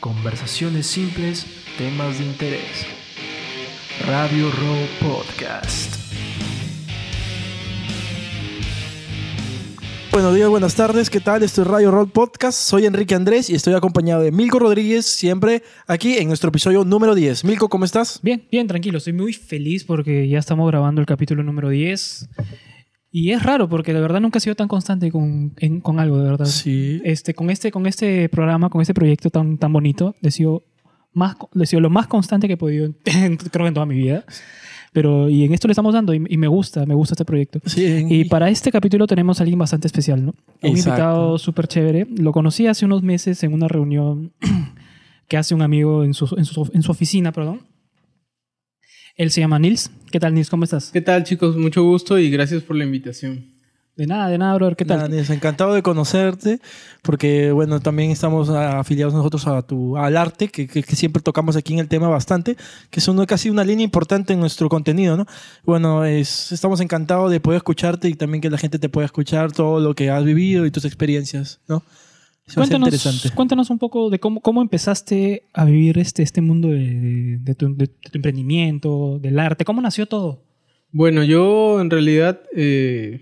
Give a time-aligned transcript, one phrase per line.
[0.00, 1.46] Conversaciones simples,
[1.78, 2.86] temas de interés.
[4.06, 5.96] Radio Row Podcast.
[10.12, 11.42] Buenos días, buenas tardes, ¿qué tal?
[11.42, 15.62] Esto es Radio Roll Podcast, soy Enrique Andrés y estoy acompañado de Milko Rodríguez, siempre
[15.86, 17.44] aquí en nuestro episodio número 10.
[17.44, 18.20] Milko, ¿cómo estás?
[18.22, 18.98] Bien, bien, tranquilo.
[18.98, 22.28] Estoy muy feliz porque ya estamos grabando el capítulo número 10.
[23.18, 26.18] Y es raro porque de verdad nunca he sido tan constante con, en- con algo,
[26.18, 26.44] de verdad.
[26.44, 27.00] Sí.
[27.02, 30.64] Este, con, este, con este programa, con este proyecto tan, tan bonito, he sido,
[31.14, 34.24] más, he sido lo más constante que he podido, creo que en toda mi vida.
[34.92, 37.60] Pero, y en esto le estamos dando y, y me gusta, me gusta este proyecto.
[37.64, 40.30] Sí, Y para este capítulo tenemos a alguien bastante especial, ¿no?
[40.62, 40.90] Un Exacto.
[40.90, 42.06] invitado súper chévere.
[42.18, 44.32] Lo conocí hace unos meses en una reunión
[45.28, 47.60] que hace un amigo en su, en su, en su oficina, perdón.
[49.16, 49.90] Él se llama Nils.
[50.10, 50.50] ¿Qué tal, Nils?
[50.50, 50.90] ¿Cómo estás?
[50.92, 51.56] ¿Qué tal, chicos?
[51.56, 53.46] Mucho gusto y gracias por la invitación.
[53.96, 54.76] De nada, de nada, brother.
[54.76, 54.98] ¿Qué tal?
[54.98, 56.60] Nada, Nils, encantado de conocerte,
[57.00, 61.56] porque bueno, también estamos afiliados nosotros a tu, al arte, que, que- que siempre tocamos
[61.56, 62.58] aquí en el tema bastante,
[62.90, 65.24] que es uno- casi una línea importante en nuestro contenido, ¿no?
[65.64, 69.50] Bueno, es, estamos encantados de poder escucharte y también que la gente te pueda escuchar
[69.52, 71.82] todo lo que has vivido y tus experiencias, ¿no?
[72.46, 73.30] Eso Cuéntanos, interesante.
[73.34, 77.74] cuéntanos un poco de cómo, cómo empezaste a vivir este, este mundo de, de tu,
[77.76, 79.64] de tu emprendimiento, del arte.
[79.64, 80.44] ¿Cómo nació todo?
[80.92, 83.20] Bueno, yo en realidad, eh,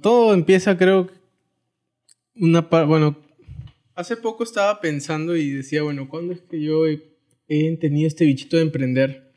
[0.00, 1.10] todo empieza creo,
[2.34, 3.18] una bueno,
[3.94, 7.02] hace poco estaba pensando y decía, bueno, ¿cuándo es que yo he,
[7.48, 9.34] he tenido este bichito de emprender?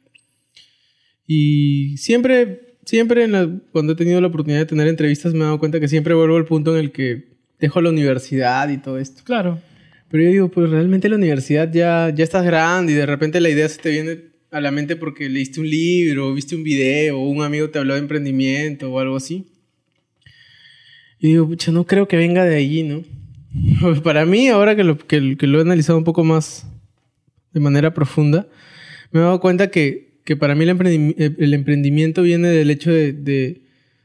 [1.27, 5.43] Y siempre, siempre en la- cuando he tenido la oportunidad de tener entrevistas me he
[5.43, 8.99] dado cuenta que siempre vuelvo al punto en el que dejo la universidad y todo
[8.99, 9.23] esto.
[9.23, 9.59] Claro.
[10.09, 13.49] Pero yo digo, pues realmente la universidad ya, ya estás grande y de repente la
[13.49, 14.19] idea se te viene
[14.51, 17.79] a la mente porque leíste un libro, o viste un video, o un amigo te
[17.79, 19.47] habló de emprendimiento o algo así.
[21.19, 23.03] Y digo, pucha, no creo que venga de allí, ¿no?
[24.03, 26.67] Para mí, ahora que lo, que, que lo he analizado un poco más
[27.53, 28.47] de manera profunda,
[29.11, 32.69] me he dado cuenta que, que para mí el, emprendi- el- el emprendimiento viene del
[32.69, 33.61] hecho de, de,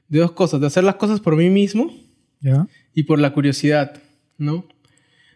[0.08, 1.92] de dos cosas, de hacer las cosas por mí mismo
[2.40, 2.66] ¿Ya?
[2.94, 4.02] Y por la curiosidad,
[4.38, 4.64] ¿no?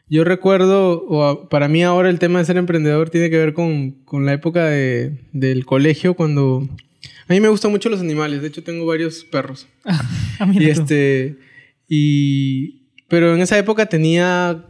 [0.08, 3.92] Yo recuerdo, o para mí ahora el tema de ser emprendedor tiene que ver con,
[4.04, 6.68] con la época de- del colegio, cuando...
[7.26, 9.66] A mí me gustan mucho los animales, de hecho tengo varios perros.
[10.38, 11.38] Ah, Y este...
[11.88, 12.82] Y...
[13.08, 14.64] Pero en esa época tenía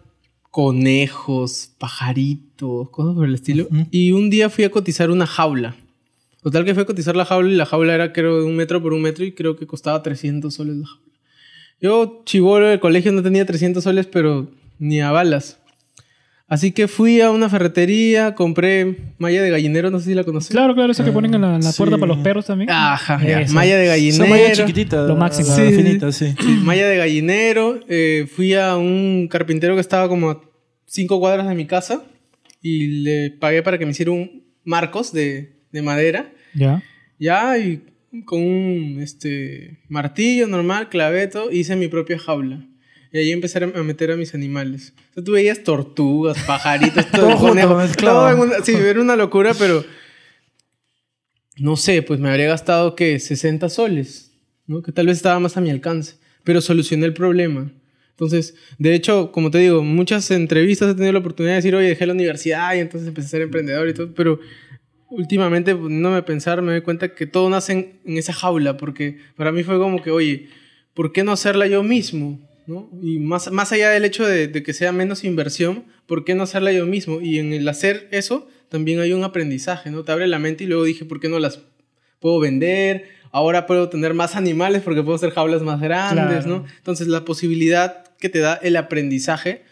[0.51, 3.65] conejos, pajaritos, cosas por el estilo.
[3.71, 3.87] Ujú.
[3.91, 5.77] Y un día fui a cotizar una jaula.
[6.43, 8.81] Total que fui a cotizar la jaula y la jaula era creo de un metro
[8.83, 11.04] por un metro y creo que costaba 300 soles la jaula.
[11.81, 15.61] Yo, chivolo del colegio, no tenía 300 soles, pero ni a balas.
[16.47, 20.51] Así que fui a una ferretería, compré malla de gallinero, no sé si la conoces.
[20.51, 22.01] Claro, claro, eso que ponen en la, en la puerta sí.
[22.01, 22.71] para los perros también.
[22.71, 24.25] Ajá, ya, malla de gallinero.
[24.25, 25.49] Esa malla chiquitita, Lo máximo.
[25.49, 26.35] la Sí, sí, finita, sí.
[26.39, 27.81] Sí, malla de gallinero.
[27.89, 30.41] eh, fui a un carpintero que estaba como a
[30.87, 32.05] cinco cuadras de mi casa
[32.61, 36.31] y le pagué para que me hiciera un marcos de, de madera.
[36.55, 36.83] Ya.
[37.19, 37.83] Ya, y
[38.25, 42.67] con un este, martillo normal, claveto, hice mi propia jaula.
[43.13, 44.93] Y ahí empecé a meter a mis animales.
[45.11, 49.15] O sea, tú veías tortugas, pajaritos, todo, Todo junto, todo en una- sí, era una
[49.17, 49.85] locura, pero
[51.59, 54.33] no sé, pues me habría gastado que 60 soles,
[54.67, 54.83] ¿no?
[54.83, 57.71] Que tal vez estaba más a mi alcance, pero solucioné el problema.
[58.11, 61.89] Entonces, de hecho, como te digo, muchas entrevistas he tenido la oportunidad de decir, oye,
[61.89, 64.39] dejé la universidad y entonces empecé a ser emprendedor y todo, pero
[65.15, 69.19] últimamente, no me pensar, me doy cuenta que todo nace en, en esa jaula, porque
[69.37, 70.49] para mí fue como que, oye,
[70.95, 72.41] ¿por qué no hacerla yo mismo?
[72.67, 72.89] ¿no?
[73.03, 76.45] Y más, más allá del hecho de, de que sea menos inversión, ¿por qué no
[76.45, 77.21] hacerla yo mismo?
[77.21, 80.03] Y en el hacer eso también hay un aprendizaje, ¿no?
[80.03, 81.61] Te abre la mente y luego dije, ¿por qué no las
[82.21, 83.05] puedo vender?
[83.31, 86.49] Ahora puedo tener más animales porque puedo hacer jaulas más grandes, Claro.
[86.61, 86.65] ¿no?
[86.79, 89.63] Entonces la posibilidad que te da el aprendizaje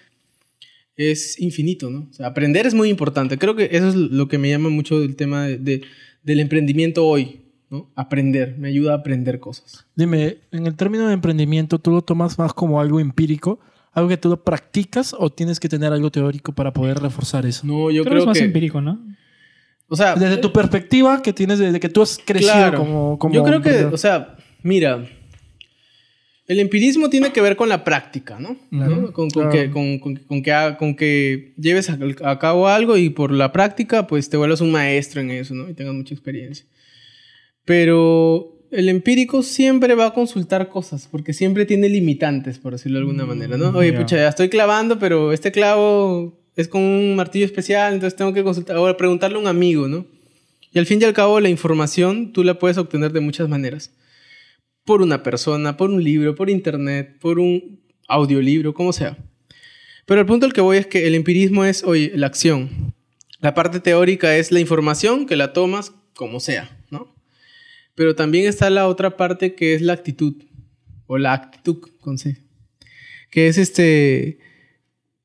[1.11, 2.07] es infinito, ¿no?
[2.11, 3.37] O sea, aprender es muy importante.
[3.39, 5.83] Creo que eso es lo que me llama mucho del tema de- de-
[6.23, 7.41] del emprendimiento hoy,
[7.71, 7.91] ¿no?
[7.97, 9.87] Aprender, me ayuda a aprender cosas.
[9.97, 13.59] Dime, en el término de emprendimiento, ¿tú lo tomas más como algo empírico?
[13.93, 17.67] ¿Algo que tú lo practicas o tienes que tener algo teórico para poder reforzar eso?
[17.67, 18.45] No, yo creo, creo, que es más que...
[18.45, 18.99] empírico, ¿no?
[19.89, 22.79] O sea, Desde tu perspectiva que tienes desde que tú has crecido Claro.
[22.79, 25.07] como, como Yo creo que, o sea, mira,
[26.53, 28.57] el empirismo tiene que ver con la práctica, ¿no?
[28.71, 28.97] Claro.
[28.97, 29.13] ¿No?
[29.13, 29.51] Con, con Claro.
[29.51, 33.33] que, con, con- con que, ha- con que lleves a, a cabo algo y por
[33.33, 35.69] la práctica, pues te vuelvas un maestro en eso, ¿no?
[35.69, 36.65] Y tengas mucha experiencia.
[37.65, 43.03] Pero el empírico siempre va a consultar cosas, porque siempre tiene limitantes, por decirlo de
[43.07, 43.69] alguna manera, ¿no?
[43.71, 48.33] Oye, pucha, ya estoy clavando, pero este clavo es con un martillo especial, entonces tengo
[48.33, 50.07] que consultar, ahora preguntarle a un amigo, ¿no?
[50.73, 53.93] Y al fin y al cabo, la información tú la puedes obtener de muchas maneras.
[54.85, 59.17] Por una persona, por un libro, por internet, por un audiolibro, como sea.
[60.07, 62.95] Pero el punto al que voy es que el empirismo es, oye, la acción.
[63.41, 67.15] La parte teórica es la información que la tomas como sea, ¿no?
[67.95, 70.35] Pero también está la otra parte que es la actitud,
[71.07, 72.39] o la actitud con C,
[73.31, 74.39] que es este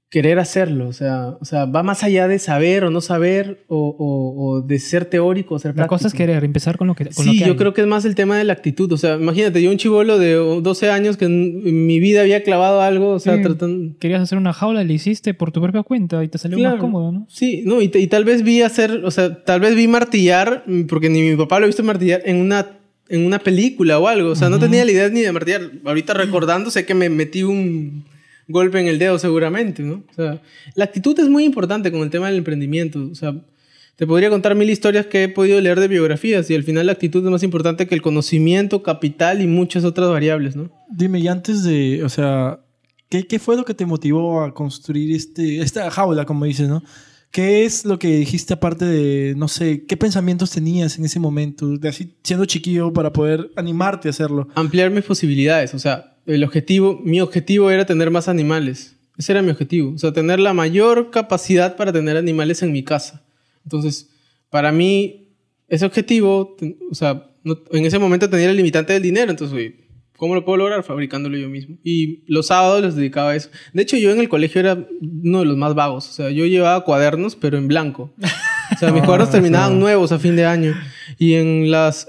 [0.09, 3.93] querer hacerlo, o sea, o sea, va más allá de saber o no saber, o,
[3.99, 6.27] o- o de ser teórico o ser La cosa es práctico.
[6.31, 7.57] querer, empezar con lo que, con lo Sí, que yo hay.
[7.57, 8.89] creo que es más el tema de la actitud.
[8.93, 12.81] O sea, imagínate, yo un chivolo de 12 años que en, mi vida había clavado
[12.81, 13.97] algo, o sea, tratando...
[13.99, 16.75] Querías hacer una jaula, le hiciste por tu propia cuenta y te salió Claro.
[16.75, 17.25] más cómodo, ¿no?
[17.29, 20.83] Sí, no, y, y tal vez vi hacer, o sea, tal vez vi martillar, mm,
[20.83, 22.65] porque ni mi papá lo he visto martillar en una,
[23.09, 24.29] en una película o algo.
[24.29, 25.63] O sea, no tenía la idea ni de martillar.
[25.83, 28.05] Ahorita recordando, sé que me metí un
[28.47, 30.03] golpe en el dedo seguramente, ¿no?
[30.09, 30.41] O sea,
[30.75, 33.07] la actitud es muy importante con el tema del emprendimiento.
[33.11, 33.35] O sea,
[33.95, 36.91] te podría contar mil historias que he podido leer de biografías y al final la
[36.91, 40.71] actitud es más importante que el conocimiento, capital y muchas otras variables, ¿no?
[40.89, 42.59] Dime, y antes de, o sea,
[43.09, 46.83] ¿qué, qué fue lo que te motivó a construir este, esta jaula, como dices, no?
[47.31, 51.77] ¿Qué es lo que dijiste aparte de, no sé, qué pensamientos tenías en ese momento,
[51.77, 54.47] de así siendo chiquillo para poder animarte a hacerlo?
[54.55, 55.73] ampliar mis posibilidades.
[55.73, 58.95] O sea, el objetivo, mi objetivo era tener más animales.
[59.17, 59.93] Ese era mi objetivo.
[59.93, 63.25] O sea, tener la mayor capacidad para tener animales en mi casa.
[63.63, 64.09] Entonces,
[64.49, 65.29] para mí,
[65.67, 66.55] ese objetivo,
[66.91, 69.31] o sea, no- en ese momento tenía el limitante del dinero.
[69.31, 69.87] Entonces, oye,
[70.17, 70.83] ¿cómo lo puedo lograr?
[70.83, 71.77] Fabricándolo yo mismo.
[71.83, 73.49] Y los sábados los dedicaba a eso.
[73.73, 76.07] De hecho, yo en el colegio era uno de los más vagos.
[76.09, 78.13] O sea, yo llevaba cuadernos, pero en blanco.
[78.75, 80.75] O sea, mis cuadernos terminaban nuevos a fin de año.
[81.17, 82.07] Y en las...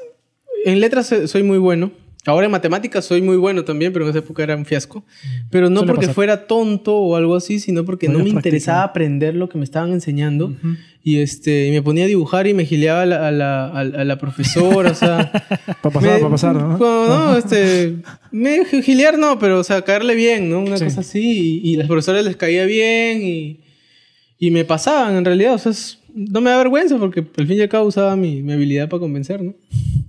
[0.65, 1.93] En letras eh, soy muy bueno.
[2.27, 5.03] Ahora en matemáticas soy muy bueno también, pero en esa época era un fiasco.
[5.51, 6.15] Pero no porque pasar.
[6.15, 8.39] fuera tonto o algo así, sino porque no me práctica.
[8.49, 10.53] interesaba aprender lo que me estaban enseñando.
[11.03, 14.19] Y este, me ponía a dibujar y me gileaba a la, a la, a la-
[14.19, 15.31] profesora, o sea...
[15.81, 16.77] Para pasar, me- para pasar, ¿no?
[16.77, 17.97] Bueno, no, este...
[18.31, 20.61] Me gilear no, pero o sea, caerle bien, ¿no?
[20.61, 20.85] Una Sí.
[20.85, 21.61] cosa así.
[21.63, 23.61] Y, y las profesoras les caía bien y...
[24.41, 25.55] Y me pasaban, en realidad.
[25.55, 28.43] O sea, es- no me da vergüenza porque al fin y al cabo usaba mi,
[28.43, 29.55] mi habilidad para convencer, ¿no?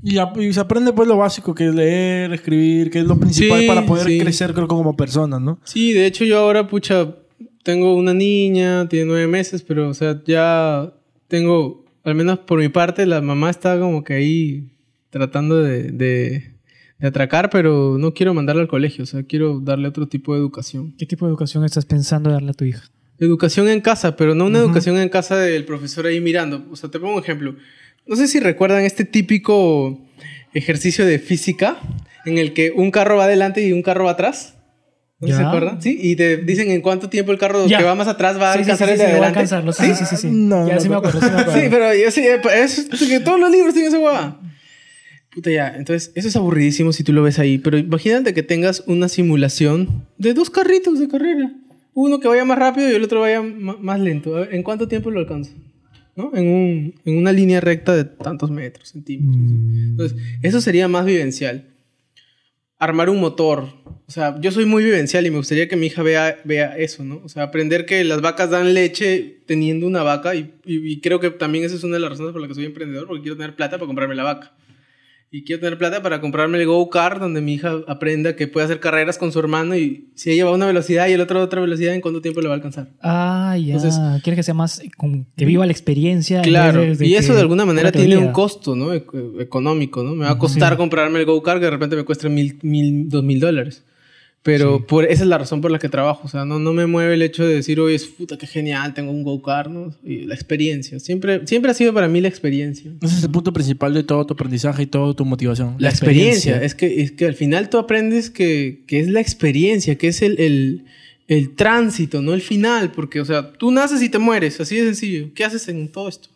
[0.01, 3.19] Y, a- y se aprende pues lo básico, que es leer, escribir, que es lo
[3.19, 4.19] principal Sí, para poder sí.
[4.19, 5.59] crecer creo como persona, ¿no?
[5.63, 7.15] Sí, de hecho yo ahora, pucha,
[7.63, 10.93] tengo una niña, tiene nueve meses, pero, o sea, ya
[11.27, 14.69] tengo, al menos por mi parte, la mamá está como que ahí
[15.09, 16.53] tratando de, de,
[16.97, 20.39] de atracar, pero no quiero mandarla al colegio, o sea, quiero darle otro tipo de
[20.39, 20.95] educación.
[20.97, 22.83] ¿Qué tipo de educación estás pensando darle a tu hija?
[23.19, 26.65] Educación en casa, pero no una educación en casa del profesor ahí mirando.
[26.71, 27.55] O sea, te pongo un ejemplo.
[28.07, 29.99] No sé si recuerdan este típico
[30.53, 31.77] ejercicio de física
[32.25, 34.55] en el que un carro va adelante y un carro va atrás.
[35.19, 35.35] ¿No Ya.
[35.35, 35.81] se acuerdan?
[35.81, 37.77] Sí, y te dicen en cuánto tiempo el carro Ya.
[37.79, 39.29] que va más atrás va a Sí, alcanzar sí, el sí, de sí, voy a
[39.29, 39.73] adelante.
[39.73, 40.27] Sí, sí, sí, sí.
[40.31, 41.61] No, ya no, sí me acuerdo, sí me acuerdo.
[41.61, 44.39] Sí, pero yo sí, es que todos los libros tienen esa hueá.
[45.35, 48.81] Puta ya, entonces eso es aburridísimo si tú lo ves ahí, pero imagínate que tengas
[48.87, 51.51] una simulación de dos carritos de carrera.
[52.01, 54.49] Uno que vaya más rápido y el otro vaya más lento.
[54.49, 55.51] ¿En cuánto tiempo lo alcanza?
[56.15, 56.31] ¿No?
[56.33, 59.35] En, un- en una línea recta de tantos metros, centímetros.
[59.91, 61.65] Entonces, eso sería más vivencial.
[62.77, 63.65] Armar un motor.
[64.07, 67.03] O sea, yo soy muy vivencial y me gustaría que mi hija vea, vea eso,
[67.03, 67.21] ¿no?
[67.23, 71.19] O sea, aprender que las vacas dan leche teniendo una vaca y, y- y creo
[71.19, 73.35] que también esa es una de las razones por las que soy emprendedor, porque quiero
[73.37, 74.53] tener plata para comprarme la vaca.
[75.31, 78.79] Y quiero tener plata para comprarme el go-kart donde mi hija aprenda que puede hacer
[78.79, 81.43] carreras con su hermano y si ella va a una velocidad y el otro a
[81.43, 82.89] otra velocidad, ¿en cuánto tiempo le va a alcanzar?
[83.03, 83.75] Ah, ya.
[83.75, 84.89] Entonces- Quieres que sea más, eh,
[85.37, 86.37] que viva la experiencia.
[86.39, 88.91] en Claro, y eso de alguna manera tiene un costo, ¿no?
[88.95, 90.15] Ec- económico, ¿no?
[90.15, 93.23] Me va a costar comprarme el go-kart que de repente me cuesta mil, mil, dos
[93.23, 93.85] mil dólares.
[94.41, 96.21] Pero por, esa es la razón por la que trabajo.
[96.23, 98.93] O sea, no, no me mueve el hecho de decir, oye, es puta, qué genial,
[98.93, 99.93] tengo un go-kart, ¿no?
[100.03, 100.99] Y la experiencia.
[100.99, 102.91] Siempre, siempre ha sido para mí la experiencia.
[103.01, 105.75] Ese es el punto principal de todo tu aprendizaje y toda tu motivación.
[105.77, 106.63] La experiencia.
[106.63, 110.21] Es, que, es que al final tú aprendes que, que es la experiencia, que es
[110.21, 110.85] el, el,
[111.27, 112.93] el tránsito, no el final.
[112.93, 115.33] Porque, o sea, tú naces y te mueres, así de sencillo.
[115.33, 116.29] ¿Qué haces en todo esto?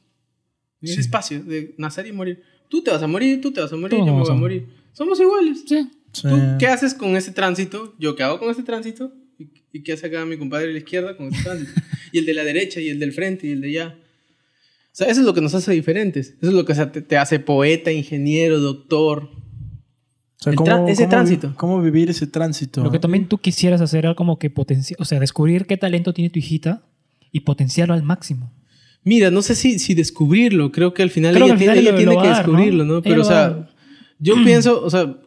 [0.82, 2.42] En ese espacio de nacer y morir.
[2.68, 4.34] Tú te vas a morir, tú te vas a morir, Todos yo me voy a
[4.34, 4.66] a morir.
[4.92, 5.64] Somos iguales.
[5.66, 5.88] Sí.
[6.14, 6.28] Sí.
[6.30, 7.96] ¿Tú qué haces con ese tránsito?
[8.00, 9.12] ¿Yo qué hago con ese tránsito?
[9.40, 11.72] ¿Y, y qué hace acá mi compadre de la izquierda con ese tránsito?
[12.12, 13.96] y el de la derecha, y el del frente, y el de allá.
[13.98, 16.36] O sea, eso es lo que nos hace diferentes.
[16.40, 19.24] Eso es lo que te, te hace poeta, ingeniero, doctor.
[20.40, 21.54] O sea, ¿cómo- ese cómo vi- tránsito.
[21.58, 22.84] ¿Cómo vivir ese tránsito?
[22.84, 26.14] Lo que también tú quisieras hacer era como que potenciar, o sea, descubrir qué talento
[26.14, 26.86] tiene tu hijita
[27.32, 28.54] y potenciarlo al máximo.
[29.04, 30.72] Mira, no sé si, si descubrirlo.
[30.72, 32.30] Creo que al final Creo ella, que al tiene, final ella tiene lo va que
[32.30, 32.36] ¿no?
[32.38, 32.94] descubrirlo, ¿no?
[32.98, 33.70] Ella Pero, o sea,
[34.20, 35.18] yo pienso, o sea,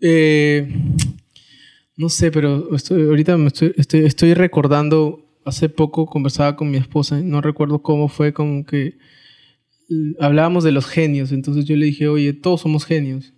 [0.00, 0.68] eh,
[1.96, 7.40] no sé, pero estoy, ahorita me estoy, recordando, hace poco conversaba con mi esposa, no
[7.40, 8.98] recuerdo cómo fue, como que
[9.88, 13.32] eh, hablábamos de los genios, entonces yo le dije, oye, todos somos genios.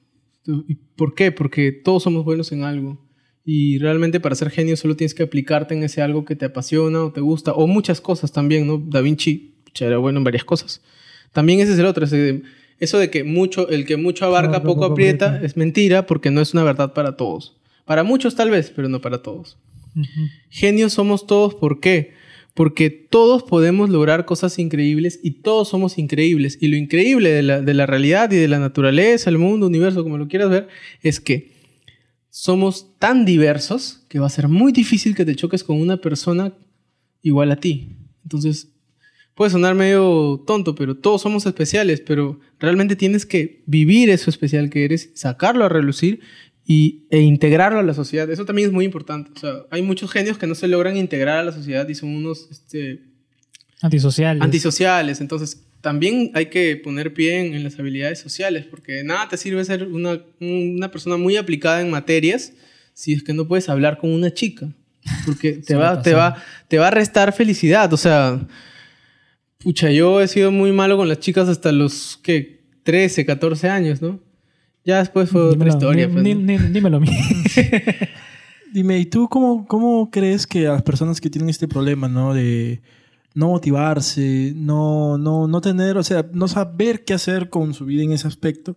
[0.66, 1.30] ¿Y por qué?
[1.30, 3.06] Porque todos somos buenos en algo.
[3.44, 7.04] Y realmente para ser genio solo tienes que aplicarte en ese algo que te apasiona
[7.04, 8.78] o te gusta, o muchas cosas también, ¿no?
[8.78, 10.82] Da Vinci era bueno en varias cosas.
[11.32, 12.06] También ese es el otro,
[12.80, 15.46] eso de que mucho, el que mucho abarca, poco poco aprieta, aprieta.
[15.46, 17.56] es mentira porque no es una verdad para todos.
[17.84, 19.58] Para muchos tal vez, pero no para todos.
[20.50, 22.12] Genios somos todos, ¿por qué?
[22.54, 26.58] Porque todos podemos lograr cosas increíbles y todos somos increíbles.
[26.60, 30.02] Y lo increíble de la, de la realidad y de la naturaleza, el mundo, universo,
[30.02, 30.68] como lo quieras ver,
[31.02, 31.52] es que
[32.30, 36.52] somos tan diversos que va a ser muy difícil que te choques con una persona
[37.22, 37.96] igual a ti.
[38.22, 38.68] Entonces,
[39.38, 44.68] puede sonar medio tonto, pero todos somos especiales, pero realmente tienes que vivir eso especial
[44.68, 46.18] que eres, sacarlo a relucir
[46.66, 48.28] y, e integrarlo a la sociedad.
[48.28, 49.30] Eso también es muy importante.
[49.36, 52.16] O sea, hay muchos genios que no se logran integrar a la sociedad y son
[52.16, 53.04] unos este,
[53.80, 54.42] Antisociales.
[54.42, 55.20] antisociales.
[55.20, 59.64] Entonces, también hay que poner pie en, en las habilidades sociales, porque nada te sirve
[59.64, 62.54] ser una, una persona muy aplicada en materias
[62.92, 64.68] si es que no puedes hablar con una chica.
[65.24, 67.92] Porque te va, te, va, te va a restar felicidad.
[67.92, 68.40] O sea,
[69.62, 72.58] pucha, yo he sido muy malo con las chicas hasta los, ¿qué?
[72.84, 74.18] 13, 14 años, ¿no?
[74.84, 76.06] Ya después fue otra historia.
[76.06, 77.08] di- pues, di- dímelo a mí.
[78.72, 82.34] Dime, ¿y tú cómo, cómo crees que a las personas que tienen este problema, ¿no?
[82.34, 82.80] De
[83.34, 88.02] no motivarse, no, no, no tener, o sea, no saber qué hacer con su vida
[88.02, 88.76] en ese aspecto,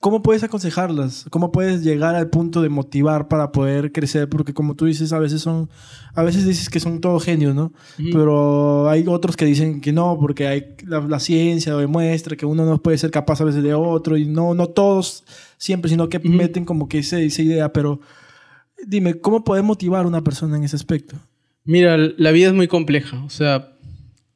[0.00, 1.26] ¿cómo puedes aconsejarlas?
[1.30, 4.28] ¿Cómo puedes llegar al punto de motivar para poder crecer?
[4.28, 5.68] Porque como tú dices, a veces son,
[6.14, 7.72] a veces dices que son todos genios, ¿no?
[8.12, 12.64] Pero hay otros que dicen que no, porque hay la, la ciencia demuestra que uno
[12.64, 15.24] no puede ser capaz a veces de otro y no, no todos
[15.58, 18.00] siempre, sino que meten como que ese- esa idea, pero
[18.86, 21.16] Dime, ¿cómo poder motivar a una persona en ese aspecto?
[21.64, 23.24] Mira, la vida es muy compleja.
[23.24, 23.72] O sea,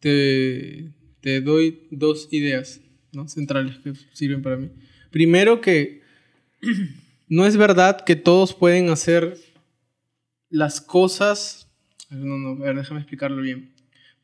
[0.01, 2.81] te, te doy dos ideas
[3.13, 3.29] ¿no?
[3.29, 4.71] centrales que sirven para mí.
[5.11, 6.03] Primero que
[7.29, 9.39] no es verdad que todos pueden hacer
[10.49, 11.69] las cosas...
[12.11, 13.71] No, no, a ver, déjame explicarlo bien.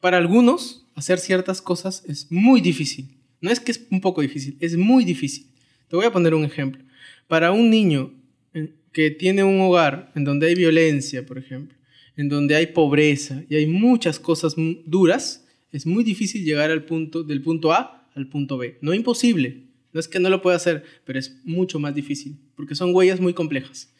[0.01, 3.09] Para algunos, hacer ciertas cosas es muy difícil.
[3.41, 5.47] No es que es un poco difícil, es muy difícil.
[5.89, 6.83] Te voy a poner un ejemplo.
[7.29, 8.13] Para un niño
[8.55, 11.77] eh, que tiene un hogar en donde hay violencia, por ejemplo,
[12.17, 17.23] en donde hay pobreza y hay muchas cosas duras, es muy difícil llegar al punto,
[17.23, 18.79] del punto A al punto B.
[18.81, 19.65] No imposible,
[19.97, 23.19] no es que no lo pueda hacer, pero es mucho más difícil, porque son huellas
[23.19, 23.95] muy complejas.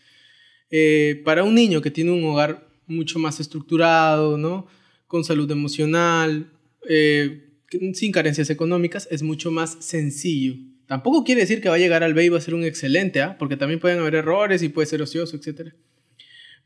[0.71, 4.67] Eh, para un niño que tiene un hogar mucho más estructurado, ¿no?
[5.07, 6.53] con salud emocional,
[6.87, 7.49] eh,
[7.95, 10.57] sin carencias económicas, es mucho más sencillo.
[10.87, 13.23] Tampoco quiere decir que va a llegar al B y va a ser un excelente,
[13.23, 13.39] ¿ah?
[13.39, 15.73] porque también pueden haber errores y puede ser ocioso, etc.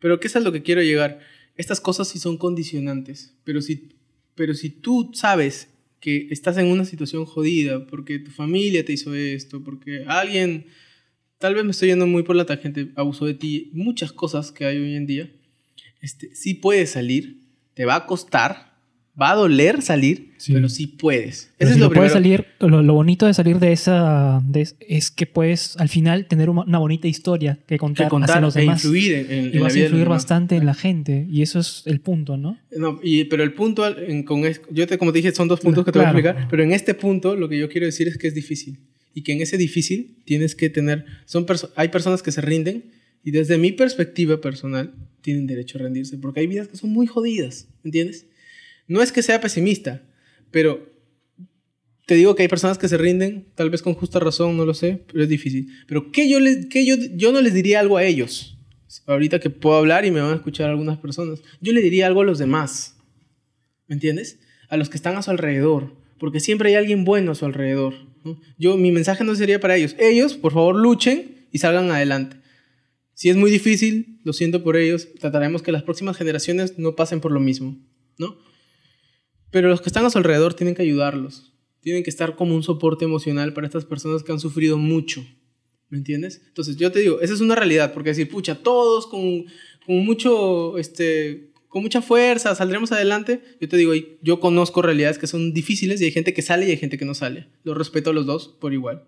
[0.01, 1.21] Pero ¿qué es a lo que quiero llegar?
[1.55, 3.91] Estas cosas sí son condicionantes, pero si,
[4.35, 5.69] pero si tú sabes
[6.01, 10.67] que estás en una situación jodida, porque tu familia te hizo esto, porque alguien,
[11.39, 14.65] tal vez me estoy yendo muy por la tangente, abusó de ti, muchas cosas que
[14.65, 15.31] hay hoy en día,
[16.01, 17.41] este, sí puedes salir,
[17.75, 18.70] te va a costar,
[19.21, 20.53] va a doler salir, Sí.
[20.55, 21.51] pero sí puedes.
[21.59, 24.41] Pero Ese si es lo lo puedes salir, lo, lo bonito de salir de esa
[24.45, 28.31] de es- que puedes al final tener una, una bonita historia que contar, que contar
[28.31, 28.83] hacia los e demás.
[28.83, 31.27] influir en, en- en y la vas a de los influir bastante en la gente.
[31.31, 32.59] Y eso es el punto, ¿no?
[32.77, 35.61] No, y, pero el punto, en- con es- yo te, como te dije, son dos
[35.61, 36.13] puntos que te Claro.
[36.15, 38.35] voy a explicar, pero en este punto lo que yo quiero decir es que es
[38.35, 38.79] difícil
[39.15, 42.85] y que en ese difícil tienes que tener, son perso- hay personas que se rinden
[43.25, 47.07] y desde mi perspectiva personal tienen derecho a rendirse porque hay vidas que son muy
[47.07, 48.25] jodidas, ¿entiendes?
[48.91, 50.03] No es que sea pesimista,
[50.51, 50.91] pero
[52.07, 54.75] te digo que hay personas que se rinden, tal vez con justa razón, no lo
[54.75, 55.69] sé, pero es difícil.
[55.87, 58.59] Pero ¿qué yo, les, yo, yo no les diría algo a ellos?
[59.07, 62.23] Ahorita que puedo hablar y me van a escuchar algunas personas, yo le diría algo
[62.23, 62.97] a los demás.
[63.87, 64.41] ¿Me entiendes?
[64.69, 65.95] A los que están a su alrededor.
[66.19, 67.95] Porque siempre hay alguien bueno a su alrededor.
[68.25, 68.41] ¿no?
[68.59, 69.95] Yo, mi mensaje no sería para ellos.
[70.01, 72.39] Ellos, por favor, luchen y salgan adelante.
[73.15, 75.07] Si es muy difícil, lo siento por ellos.
[75.21, 77.79] Trataremos que las próximas generaciones no pasen por lo mismo.
[78.19, 78.50] ¿no?
[79.51, 81.53] Pero los que están a su alrededor tienen que ayudarlos.
[81.81, 85.25] Tienen que estar como un soporte emocional para estas personas que han sufrido mucho.
[85.89, 86.43] ¿Me entiendes?
[86.47, 89.47] Entonces, yo te digo, esa es una realidad, porque decir, pucha, todos con,
[89.85, 93.43] con mucho, este, con mucha fuerza saldremos adelante.
[93.61, 93.93] Yo te digo,
[94.23, 97.05] yo conozco realidades que son difíciles y hay gente que sale y hay gente que
[97.05, 97.49] no sale.
[97.65, 99.05] Los respeto a los dos por igual.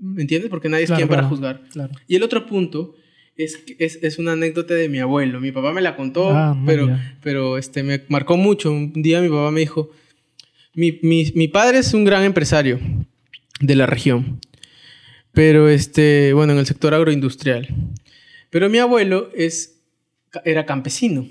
[0.00, 0.50] ¿Me entiendes?
[0.50, 1.62] Porque nadie es Claro, quien para juzgar.
[1.70, 1.94] Claro.
[2.08, 2.96] Y el otro punto
[3.36, 5.40] es, es, es una anécdota de mi abuelo.
[5.40, 6.88] Mi papá me la contó, Ah, pero,
[7.22, 8.70] pero este, me marcó mucho.
[8.70, 9.90] Un día mi papá me dijo,
[10.74, 12.78] mi, mi, mi padre es un gran empresario
[13.60, 14.40] de la región,
[15.32, 17.68] pero este, bueno, en el sector agroindustrial.
[18.50, 19.80] Pero mi abuelo es,
[20.44, 21.26] era campesino,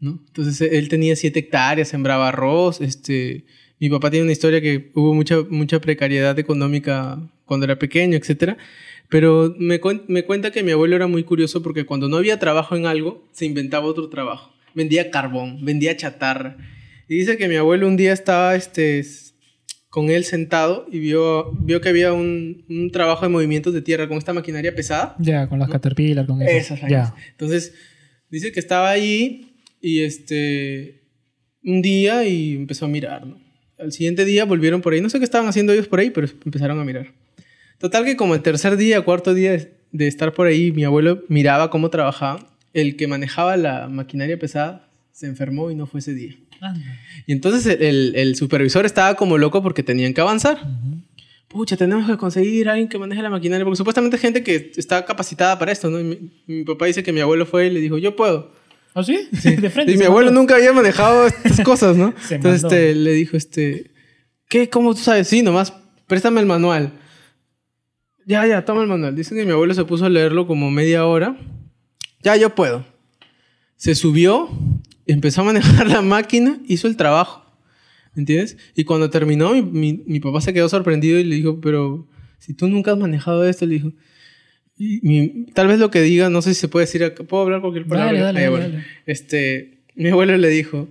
[0.00, 0.22] ¿no?
[0.26, 3.44] Entonces él tenía siete hectáreas, sembraba arroz, este...
[3.80, 8.56] Mi papá tiene una historia que hubo mucha, mucha precariedad económica cuando era pequeño, etcétera.
[9.14, 12.40] Pero me, cuen- me cuenta que mi abuelo era muy curioso porque cuando no había
[12.40, 14.52] trabajo en algo, se inventaba otro trabajo.
[14.74, 16.56] Vendía carbón, vendía chatarra.
[17.08, 19.04] Y dice que mi abuelo un día estaba este,
[19.88, 24.08] con él sentado y vio, vio que había un, un trabajo de movimientos de tierra
[24.08, 25.14] con esta maquinaria pesada.
[25.20, 26.74] Ya, con las Caterpillar, con eso.
[26.74, 26.90] Esas.
[26.90, 27.14] Ya.
[27.30, 27.72] Entonces,
[28.30, 31.02] dice que estaba ahí y este
[31.62, 33.38] un día y empezó a mirar, ¿no?
[33.78, 36.26] Al siguiente día volvieron por ahí, no sé qué estaban haciendo ellos por ahí, pero
[36.44, 37.12] empezaron a mirar.
[37.84, 39.52] Total que como el tercer día, cuarto día
[39.92, 42.48] de- estar por ahí, mi abuelo miraba cómo trabajaba.
[42.72, 46.34] El que manejaba la maquinaria pesada se enfermó y no fue ese día.
[46.62, 46.80] Anda.
[47.26, 50.66] Y entonces el, el- supervisor estaba como loco porque tenían que avanzar.
[51.48, 55.04] Pucha, tenemos que conseguir a alguien que maneje la maquinaria, porque supuestamente gente que está
[55.04, 56.00] capacitada para esto, ¿no?
[56.00, 58.50] Y mi, mi papá dice que mi abuelo fue y le dijo, yo puedo.
[58.94, 59.28] ¿Ah, sí?
[59.60, 59.92] De frente.
[59.92, 60.40] Y mi abuelo mandó.
[60.40, 62.14] nunca había manejado estas cosas, ¿no?
[62.30, 63.90] Entonces este, le dijo, este,
[64.48, 64.70] ¿qué?
[64.70, 65.28] ¿Cómo tú sabes?
[65.28, 65.74] Sí, nomás
[66.06, 66.94] préstame el manual.
[68.26, 69.14] Ya, ya, toma el manual.
[69.14, 71.36] Dicen que mi abuelo se puso a leerlo como media hora.
[72.22, 72.84] Ya, yo puedo.
[73.76, 74.48] Se subió,
[75.06, 77.42] empezó a manejar la máquina, hizo el trabajo.
[78.16, 78.56] ¿Entiendes?
[78.76, 82.54] Y cuando terminó, mi, mi- mi papá se quedó sorprendido y le dijo, pero si
[82.54, 83.92] tú nunca has manejado esto, le dijo.
[84.78, 87.24] Y mi- tal vez lo que diga, no sé si se puede decir acá.
[87.24, 88.12] ¿Puedo hablar cualquier palabra?
[88.12, 88.68] Dale, dale, Ah, bueno.
[88.68, 88.84] dale.
[89.06, 90.88] Este, mi abuelo le dijo,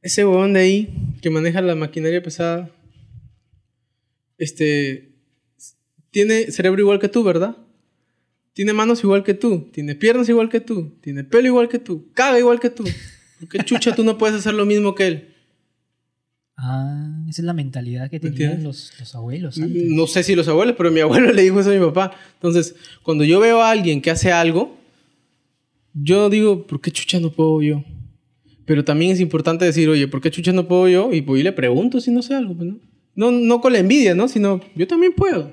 [0.00, 2.70] ese huevón de ahí que maneja la maquinaria pesada,
[4.38, 5.11] este,
[6.12, 7.56] tiene cerebro igual que tú, ¿verdad?
[8.52, 12.06] Tiene manos igual que tú, tiene piernas igual que tú, tiene pelo igual que tú,
[12.12, 12.84] caga igual que tú.
[13.40, 15.28] ¿Por qué chucha tú no puedes hacer lo mismo que él?
[16.56, 19.84] Ah, esa es la mentalidad que tenían los, los abuelos antes.
[19.88, 22.14] No sé si los abuelos, pero mi abuelo le dijo eso a mi papá.
[22.34, 24.78] Entonces, cuando yo veo a alguien que hace algo,
[25.94, 27.82] yo digo, ¿por qué chucha no puedo yo?
[28.66, 31.12] Pero también es importante decir, oye, ¿por qué chucha no puedo yo?
[31.12, 32.54] Y pues y le pregunto si no sé algo.
[32.54, 32.78] pues, ¿no?
[33.14, 34.28] No, no con la envidia, ¿no?
[34.28, 35.52] Sino, yo también puedo.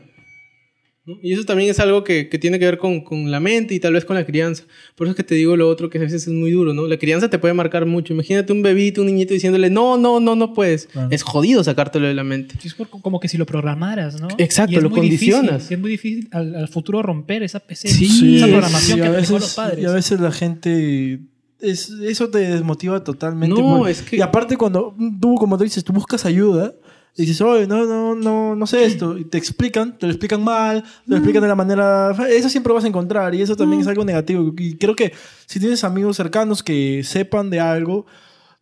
[1.10, 1.18] ¿No?
[1.22, 3.80] Y eso también es algo que, que tiene que ver con, con la mente y
[3.80, 4.64] tal vez con la crianza.
[4.96, 6.88] Por eso es que te digo lo otro que a veces es muy duro, ¿no?
[6.88, 8.14] La crianza te puede marcar mucho.
[8.14, 10.86] Imagínate un bebito, un niñito diciéndole, no, no, no, no puedes.
[10.88, 11.08] Claro.
[11.12, 12.56] Es jodido sacártelo de la mente.
[12.64, 14.28] Es por- como que si lo programaras, ¿no?
[14.38, 15.72] Exacto, Y es lo muy difícil, condicionas.
[15.72, 19.02] y es muy difícil al, al futuro romper esa, ese- Sí, esa es- programación y
[19.02, 19.84] que veces, los padres.
[19.84, 21.20] y a veces la gente...
[21.62, 23.60] Es, eso te desmotiva totalmente.
[23.60, 26.74] No, es que- Y aparte cuando tú, como tú dices, tú buscas ayuda...
[27.20, 29.18] Y dices, oye, no, no, no, no sé esto.
[29.18, 32.12] Y te explican, te lo explican mal, te lo explican de la manera...
[32.30, 34.54] Eso siempre vas a encontrar y eso también es algo negativo.
[34.58, 35.12] Y creo que
[35.46, 38.06] si tienes amigos cercanos que sepan de algo,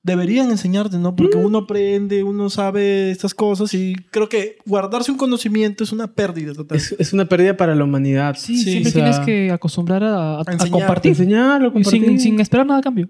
[0.02, 1.16] deberían enseñarte, ¿no?
[1.16, 6.08] Porque uno aprende, uno sabe estas cosas y creo que guardarse un conocimiento es una
[6.08, 6.78] pérdida total.
[6.78, 8.36] Es, es una pérdida para la humanidad.
[8.40, 11.12] Sí, Sí, siempre o sea, tienes que acostumbrar a, a- a enseñar, compartir.
[11.12, 12.06] Enseñarlo, compartir.
[12.06, 13.10] sin, sin esperar nada a cambio.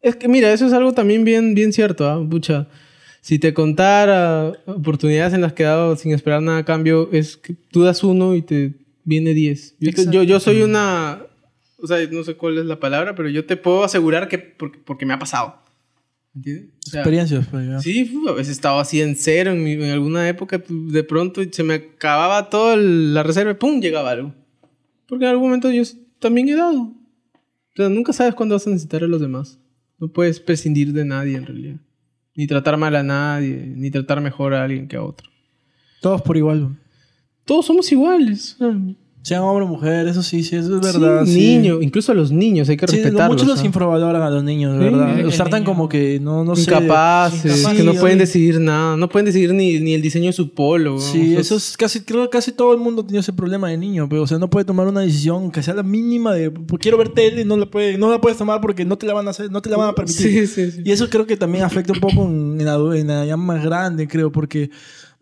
[0.00, 2.24] Es que mira, eso es algo también bien, bien cierto, ¿ah?
[2.28, 2.66] Pucha,
[3.20, 7.36] si te contara oportunidades en las que he dado sin esperar nada a cambio, es
[7.36, 9.74] que tú das uno y te viene diez.
[9.80, 11.22] Yo, te- yo, yo soy una...
[11.80, 14.78] O sea, no sé cuál es la palabra, pero yo te puedo asegurar que porque,
[14.84, 15.62] porque me ha pasado.
[16.34, 16.70] ¿Entiendes?
[16.86, 17.82] O sea, Experiencias, pues.
[17.82, 21.62] Sí, a veces estaba así en cero en, mi- en alguna época, de pronto se
[21.62, 23.80] me acababa toda la reserva y ¡pum!
[23.80, 24.34] llegaba algo.
[25.06, 25.82] Porque en algún momento yo
[26.18, 26.80] también he dado.
[26.82, 29.58] O sea, nunca sabes cuándo vas a necesitar a los demás.
[29.98, 31.76] No puedes prescindir de nadie en realidad.
[32.38, 35.28] Ni tratar mal a nadie, ni tratar mejor a alguien que a otro.
[36.00, 36.76] Todos por igual.
[37.44, 38.56] Todos somos iguales.
[39.22, 41.24] Sean hombre o mujer, eso sí, sí, eso es verdad.
[41.26, 41.38] sí, sí.
[41.58, 43.28] niño, incluso a los niños hay que Sí, respetarlos.
[43.28, 45.18] muchos los infravaloran a los niños, ¿verdad?
[45.18, 46.62] Los tratan como que no, no sé.
[46.70, 50.54] Incapaces, que no pueden decidir nada, no pueden decidir ni, ni el diseño de su
[50.54, 50.98] polo.
[50.98, 54.08] Sí, eso es casi, creo que casi todo el mundo tiene ese problema de niño,
[54.08, 56.96] pero o sea, no puede tomar una decisión que sea la mínima de "Pues, quiero
[56.96, 59.30] ver tele, no la puede, no la puedes tomar porque no te la van a
[59.30, 60.46] hacer, no te la van a permitir.
[60.46, 60.80] Sí, sí, sí.
[60.84, 64.08] Y eso creo que también afecta un poco en, en la, en la más grande,
[64.08, 64.70] creo, porque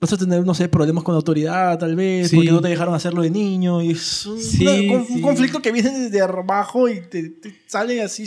[0.01, 2.37] vas a tener, no sé, problemas con la autoridad, tal vez, Sí.
[2.37, 3.83] porque no te dejaron hacerlo de niño.
[3.83, 5.21] Y es un, Sí, una- un- sí.
[5.21, 8.25] conflicto que viene desde abajo y te, te sale así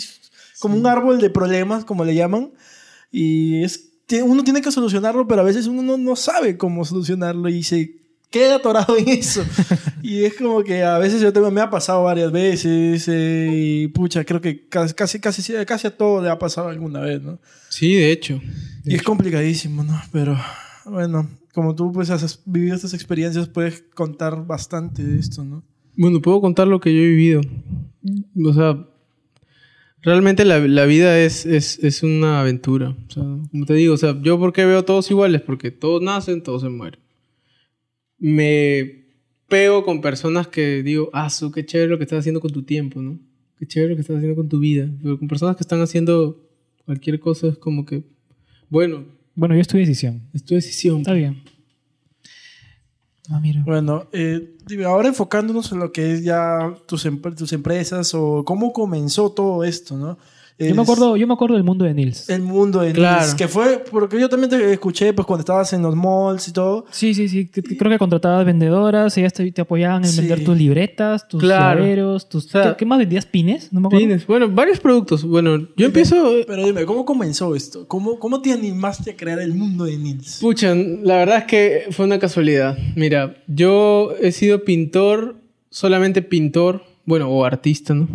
[0.60, 2.52] como un árbol de problemas, como le llaman.
[3.12, 3.86] Y es,
[4.24, 7.96] uno tiene que solucionarlo, pero a veces uno no, sabe cómo solucionarlo y se
[8.32, 9.44] queda atorado en eso.
[10.04, 13.88] y es como que a veces yo tengo, me ha pasado varias veces eh, y
[13.90, 17.40] pucha, creo que casi, casi, casi, casi a todo le ha pasado alguna vez, ¿no?
[17.70, 18.40] Sí, de hecho.
[18.86, 20.00] Y es complicadísimo, ¿no?
[20.12, 20.38] Pero
[20.86, 21.30] bueno,
[21.60, 25.62] como tú pues has vivido estas experiencias, puedes contar bastante de esto, ¿no?
[25.98, 27.42] Bueno, puedo contar lo que yo he vivido.
[28.46, 28.88] O sea,
[30.02, 32.96] realmente la, la vida es, es, es una aventura.
[33.10, 36.02] O sea, como te digo, o sea, yo porque veo a todos iguales, porque todos
[36.02, 37.02] nacen, todos se mueren.
[38.18, 39.10] Me
[39.50, 42.64] pego con personas que digo, ah, su, qué chévere lo que estás haciendo con tu
[42.64, 43.20] tiempo, ¿no?
[43.58, 44.90] Qué chévere lo que estás haciendo con tu vida.
[45.04, 46.42] Pero con personas que están haciendo
[46.86, 48.06] cualquier cosa es como que,
[48.70, 50.22] bueno, Bueno, yo es tu decisión.
[50.34, 50.98] es tu decisión.
[50.98, 51.42] Está bien.
[53.30, 53.64] Ah, mira.
[53.66, 58.74] Bueno, eh, ahora enfocándonos en lo que es ya tus, em- tus empresas o cómo
[58.74, 60.18] comenzó todo esto, ¿no?
[60.60, 62.30] Yo me acuerdo, yo me acuerdo del mundo de Nils.
[62.30, 63.22] El mundo de Claro.
[63.22, 66.52] Nils, que fue, porque yo también te escuché pues cuando estabas en los malls y
[66.52, 66.86] todo.
[66.92, 67.48] Sí, sí, sí.
[67.48, 70.20] que- que Creo que contratabas vendedoras, ellas te, te apoyaban en Sí.
[70.20, 71.80] vender tus libretas, tus Claro.
[71.80, 72.46] llaveros, tus...
[72.48, 73.26] O sea, ¿qué, qué más vendías?
[73.26, 73.72] ¿Pines?
[73.72, 74.06] No me acuerdo.
[74.06, 74.28] Pines.
[74.28, 75.24] Bueno, varios productos.
[75.24, 76.16] Bueno, yo empiezo...
[76.46, 77.88] Pero dime, ¿cómo comenzó esto?
[77.88, 80.40] ¿Cómo, cómo te animaste a crear el mundo de Nils?
[80.42, 82.78] Pucha, la verdad es que fue una casualidad.
[82.96, 85.38] Mira, yo he sido pintor,
[85.70, 88.08] solamente pintor, bueno, o artista, ¿no?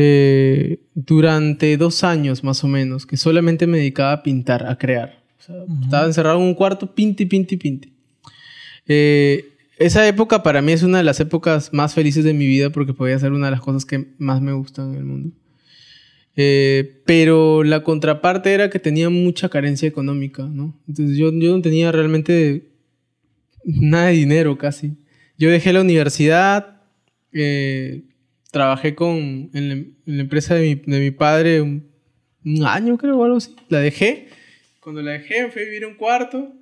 [0.00, 5.24] Eh, durante dos años más o menos, que solamente me dedicaba a pintar, a crear.
[5.40, 7.88] O sea, Estaba encerrado en un cuarto, pinte, pinte, pinte.
[8.86, 12.70] Eh, esa época para mí es una de las épocas más felices de mi vida
[12.70, 15.36] porque podía ser una de las cosas que más me gustan en el mundo.
[16.36, 20.80] Eh, pero la contraparte era que tenía mucha carencia económica, ¿no?
[20.86, 22.70] Entonces yo, yo no tenía realmente
[23.64, 24.92] nada de dinero casi.
[25.36, 26.82] Yo dejé la universidad,
[27.32, 28.04] eh,
[28.50, 31.86] trabajé con, en, la, en la empresa de mi, de mi padre un,
[32.44, 33.54] un año creo o algo así.
[33.68, 34.28] La dejé.
[34.80, 36.52] Cuando la dejé me fui a vivir a un cuarto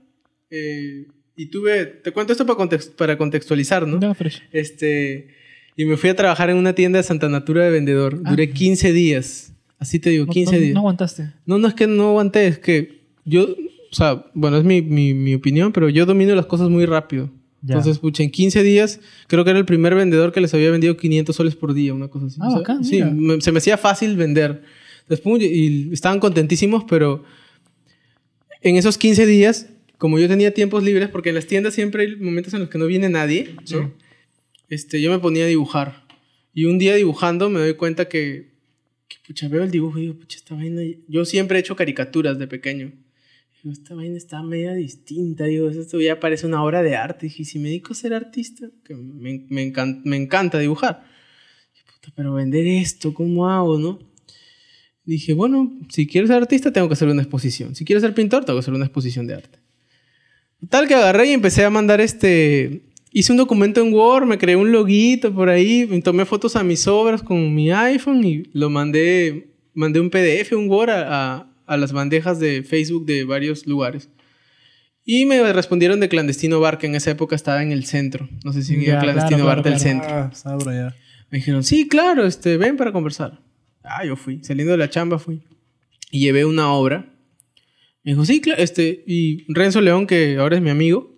[0.50, 3.98] eh, y tuve, te cuento esto para, context- para contextualizar, ¿no?
[3.98, 4.16] No.
[4.52, 5.28] Este,
[5.76, 8.20] y me fui a trabajar en una tienda de Santa Natura de vendedor.
[8.24, 8.30] Ah.
[8.30, 9.52] Duré 15 días.
[9.78, 10.72] Así te digo, No- 15 no, días.
[10.74, 11.30] No aguantaste.
[11.44, 15.12] No, no es que no aguanté, es que yo, o sea, bueno, es mi, mi,
[15.14, 17.30] mi opinión, pero yo domino las cosas muy rápido.
[17.74, 20.96] Entonces, pucha, en 15 días, creo que era el primer vendedor que les había vendido
[20.96, 22.38] 500 soles por día, una cosa así.
[22.40, 24.62] Ah, bacán, sí, me- se me hacía fácil vender.
[25.08, 27.24] Después, y estaban contentísimos, pero
[28.62, 32.16] en esos 15 días, como yo tenía tiempos libres, porque en las tiendas siempre hay
[32.16, 33.94] momentos en los que no viene nadie, ¿no?
[34.68, 36.04] este, yo me ponía a dibujar.
[36.52, 38.50] Y un día dibujando me doy cuenta que,
[39.08, 40.82] que, pucha, veo el dibujo y digo, pucha, esta vaina...
[41.08, 42.92] Yo siempre he hecho caricaturas de pequeño.
[43.70, 45.44] Esta vaina está media distinta.
[45.44, 47.26] Digo, esto ya parece una obra de arte.
[47.26, 51.04] Dije, ¿y si me dedico a ser artista, que me, me, encan- me encanta dibujar.
[51.74, 53.98] Y, puta, pero vender esto, ¿cómo hago, no?
[55.04, 57.74] Dije, bueno, si quiero ser artista, tengo que hacer una exposición.
[57.74, 59.58] Si quiero ser pintor, tengo que hacer una exposición de arte.
[60.68, 62.82] Tal que agarré y empecé a mandar este...
[63.12, 66.86] Hice un documento en Word, me creé un loguito por ahí, tomé fotos a mis
[66.86, 71.92] obras con mi iPhone y lo mandé, mandé un PDF, un Word a- a las
[71.92, 74.08] bandejas de Facebook de varios lugares.
[75.04, 78.28] Y me respondieron de Clandestino Bar, que en esa época estaba en el centro.
[78.44, 80.32] No sé si el Clandestino claro, Bar claro, del claro.
[80.34, 80.72] centro.
[80.72, 80.94] Ah.
[81.30, 83.40] Me dijeron, sí, claro, este, ven para conversar.
[83.84, 84.42] Ah, yo fui.
[84.42, 85.42] Saliendo de la chamba fui.
[86.10, 87.12] Y llevé una obra.
[88.02, 88.60] Me dijo, sí, claro.
[88.60, 91.16] Este, y Renzo León, que ahora es mi amigo,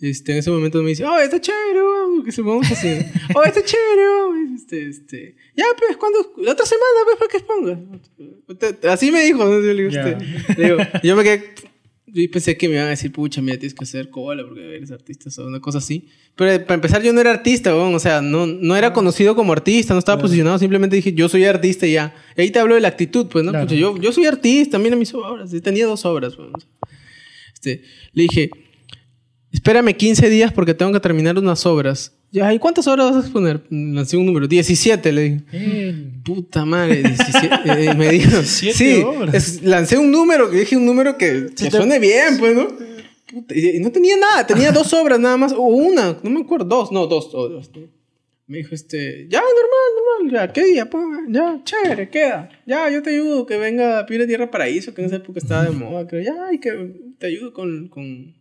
[0.00, 1.80] este, en ese momento me dice, oh, está chévere,
[2.16, 2.88] weón", que se vamos así.
[3.34, 4.54] oh, está chévere, weón".
[4.56, 9.44] Este, este, ya, pues, cuando, la otra semana, pues, para que te- Así me dijo.
[9.44, 9.52] ¿no?
[9.60, 10.08] Yo le digo, Ya.
[10.08, 11.54] este, le digo, yo me quedé,
[12.08, 14.90] yo pensé que me iban a decir, pucha, mira, tienes que hacer cola porque eres
[14.90, 16.08] artista o una cosa así.
[16.34, 17.94] Pero eh, para empezar, yo no era artista, weón.
[17.94, 21.44] o sea, no, no era conocido como artista, no estaba posicionado, simplemente dije, yo soy
[21.44, 22.14] artista y ya.
[22.36, 23.50] Y ahí te hablo de la actitud, pues, ¿no?
[23.52, 23.66] Claro.
[23.66, 25.50] Pucha, yo, yo soy artista, mira mis obras.
[25.50, 26.52] Yo tenía dos obras, weón.
[27.52, 28.50] Este, le dije,
[29.56, 32.12] espérame 15 días porque tengo que terminar unas obras.
[32.30, 33.62] Ya, ¿y cuántas obras vas a exponer?
[33.70, 35.40] Lancé un número, 17, le dije.
[35.52, 37.54] Eh, Puta madre, 17.
[37.64, 39.34] eh, me dijo, 17 sí, obras.
[39.34, 42.68] es- lancé un número, dije un número que, suene bien, pues, ¿no?
[43.32, 46.66] Puta, y, no tenía nada, tenía dos obras nada más, o una, no me acuerdo,
[46.66, 47.70] dos, no, dos obras.
[48.48, 50.90] Me dijo, este, ya, normal, normal, ya, ¿qué día?
[50.90, 52.48] Pues, ya, chévere, queda.
[52.66, 55.70] Ya, yo te ayudo, que venga Pibre Tierra Paraíso, que en esa época estaba de
[55.70, 56.22] moda, creo.
[56.22, 56.70] Ya, y que
[57.18, 58.34] te ayudo con, con,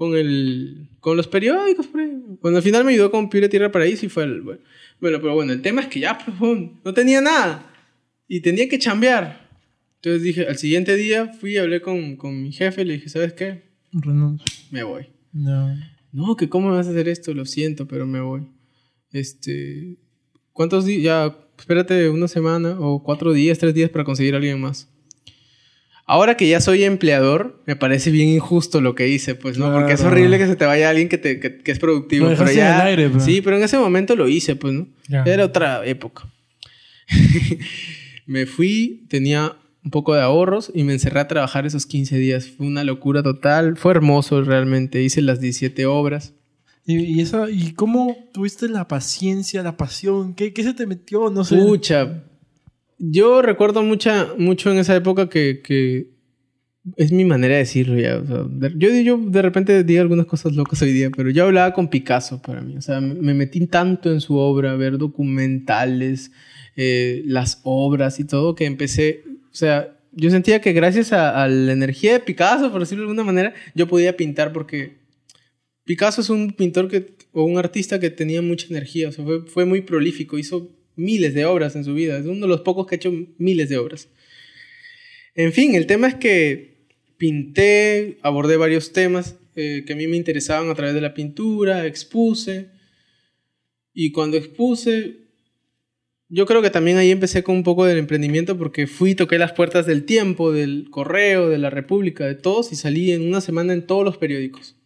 [0.00, 2.18] con, el, con los periódicos, por ahí.
[2.40, 4.62] Bueno, al final me ayudó con Pibre Tierra Paraíso y fue el, bueno.
[4.98, 7.70] Bueno, pero bueno, el tema es que ya, pues, no tenía nada.
[8.26, 9.46] Y tenía que chambear.
[9.96, 13.34] Entonces dije, al siguiente día fui y hablé con, con mi jefe, le dije, ¿sabes
[13.34, 13.64] qué?
[13.92, 14.46] Renuncio.
[14.70, 15.08] Me voy.
[15.34, 15.76] No.
[16.12, 18.46] No, que cómo me vas a hacer esto, lo siento, pero me voy.
[19.12, 19.98] Este,
[20.54, 21.02] ¿cuántos días?
[21.02, 24.88] Ya, espérate una semana o cuatro días, tres días para conseguir a alguien más.
[26.12, 29.72] Ahora que ya soy empleador, me parece bien injusto lo que hice, pues, ¿no?
[29.72, 30.16] Porque es Claro.
[30.16, 32.28] horrible que se te vaya alguien que, te, que, que es productivo.
[32.28, 33.22] Lo pero ya, aire, pues.
[33.24, 34.88] Sí, pero en ese momento lo hice, pues, ¿no?
[35.08, 35.22] Ya.
[35.24, 36.24] Era otra época.
[38.26, 42.48] me fui, tenía un poco de ahorros y me encerré a trabajar esos 15 días.
[42.48, 43.76] Fue una locura total.
[43.76, 45.02] Fue hermoso realmente.
[45.02, 46.34] Hice las 17 obras.
[46.86, 50.34] ¿Y, y, esa, ¿Y cómo tuviste la paciencia, la pasión?
[50.34, 51.30] ¿Qué, qué se te metió?
[51.30, 51.56] No sé.
[51.56, 52.24] Pucha.
[53.02, 56.10] Yo recuerdo mucha, mucho en esa época que,
[56.96, 58.22] es mi manera de decirlo ya.
[58.76, 62.60] yo, de repente digo algunas cosas locas hoy día, pero yo hablaba con Picasso para
[62.60, 62.76] mí.
[62.76, 66.30] O sea, me, me metí tanto en su obra, ver documentales,
[66.76, 69.24] eh, las obras y todo, que empecé.
[69.50, 73.10] O sea, yo sentía que gracias a, a la energía de Picasso, por decirlo de
[73.10, 74.98] alguna manera, yo podía pintar porque
[75.84, 79.46] Picasso es un pintor que, o un artista que tenía mucha energía, o sea, fue,
[79.46, 82.86] fue muy prolífico, hizo miles de obras en su vida, es uno de los pocos
[82.86, 84.08] que ha hecho miles de obras.
[85.34, 86.86] En fin, el tema es que
[87.16, 91.86] pinté, abordé varios temas eh, que a mí me interesaban a través de la pintura,
[91.86, 92.68] expuse,
[93.92, 95.28] y cuando expuse,
[96.28, 99.52] yo creo que también ahí empecé con un poco del emprendimiento porque fui, toqué las
[99.52, 103.72] puertas del tiempo, del correo, de la República, de todos y salí en una semana
[103.72, 104.76] en todos los periódicos.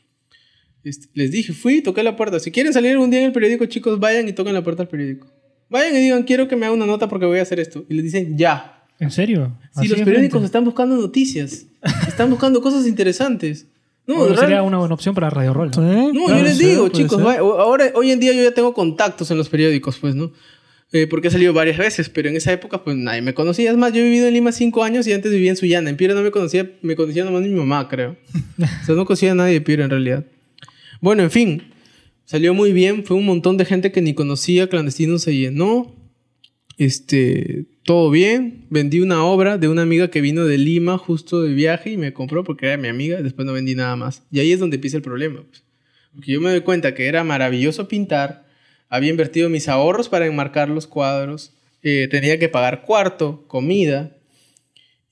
[0.85, 2.41] Este, les dije, fui, toqué la puerta.
[2.41, 4.89] Si quieren salir un día en el periódico, chicos, vayan y toquen la puerta al
[4.89, 5.34] periódico.
[5.75, 7.85] Vayan y digan, quiero que me haga una nota porque voy a hacer esto.
[7.89, 8.85] Y les dicen, ya.
[9.01, 9.59] ¿En serio?
[9.73, 10.47] Si los periódicos frente.
[10.47, 11.67] están buscando noticias,
[12.07, 13.67] están buscando cosas interesantes.
[14.07, 15.73] No, Bueno, sería una buena opción para Radio Roll.
[15.73, 19.37] No, claro, yo les digo, chicos, ahora, hoy en día yo ya tengo contactos en
[19.37, 20.31] los periódicos, pues, ¿no?
[20.93, 23.73] Eh, porque he salido varias veces, pero en esa época, pues, nadie me conocía.
[23.73, 25.91] Es más, yo he vivido en Lima cinco años y antes vivía en Sullana.
[25.91, 28.17] En Piura no me conocía, me conocía nomás mi mamá, creo.
[28.63, 30.25] o sea, no conocía a nadie de Piura, en realidad.
[31.01, 31.74] Bueno, en fin,
[32.25, 33.05] salió muy bien.
[33.05, 34.69] Fue un montón de gente que ni conocía.
[34.69, 35.95] Clandestino se llenó.
[36.77, 38.67] Este, todo bien.
[38.71, 42.13] Vendí una obra de una amiga que vino de Lima justo de viaje y me
[42.13, 43.23] compró porque era mi amiga.
[43.23, 44.23] Después no vendí nada más.
[44.31, 45.43] Y ahí es donde empieza el problema.
[45.49, 45.65] pues.
[46.15, 48.47] Porque yo me doy cuenta que era maravilloso pintar.
[48.89, 51.53] Había invertido mis ahorros para enmarcar los cuadros.
[51.83, 54.17] eh, tenía que pagar cuarto, comida.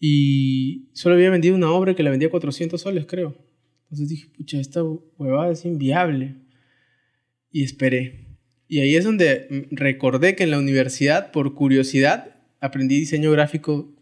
[0.00, 3.36] Y solo había vendido una obra que la vendía 400 soles, creo.
[3.84, 6.36] Entonces dije, pucha, esta huevada es inviable.
[7.52, 8.26] Y esperé.
[8.68, 13.92] Y ahí es donde mm, recordé que en la universidad, por curiosidad, aprendí diseño gráfico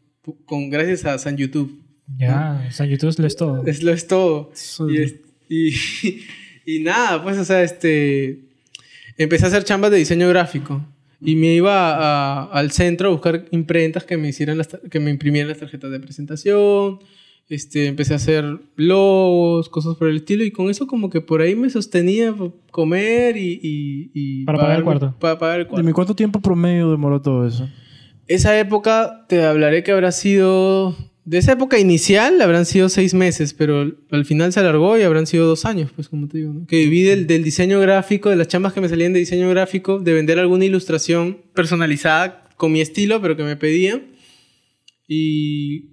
[0.44, 1.82] con, gracias a San YouTube.
[2.18, 3.66] Ya, o sea, YouTube lo es todo.
[3.66, 4.52] Es lo es todo.
[4.90, 5.14] Y, es-
[5.48, 5.72] y,
[6.66, 8.40] y nada, pues, o sea, este.
[9.16, 10.84] Empecé a hacer chambas de diseño gráfico.
[11.22, 15.10] Y me iba a- al centro a buscar imprentas que me hicieran las que me
[15.10, 17.00] imprimieran las tarjetas de presentación.
[17.50, 18.44] Este, empecé a hacer
[18.76, 20.44] logos, cosas por el estilo.
[20.44, 22.34] Y con eso, como que por ahí me sostenía
[22.70, 23.60] comer y.
[23.62, 25.14] y- y Para pagar el cuarto.
[25.20, 25.82] Para pagar el cuarto.
[25.82, 27.68] Dime, ¿cuánto tiempo promedio demoró todo eso?
[28.28, 30.96] Esa época, te hablaré que habrá sido...
[31.24, 35.26] De esa época inicial habrán sido seis meses, pero al final se alargó y habrán
[35.26, 36.52] sido dos años, pues como te digo.
[36.52, 36.66] ¿no?
[36.66, 39.98] Que viví del, del diseño gráfico, de las chambas que me salían de diseño gráfico,
[40.00, 44.02] de vender alguna ilustración personalizada con mi estilo, pero que me pedían.
[45.06, 45.90] Y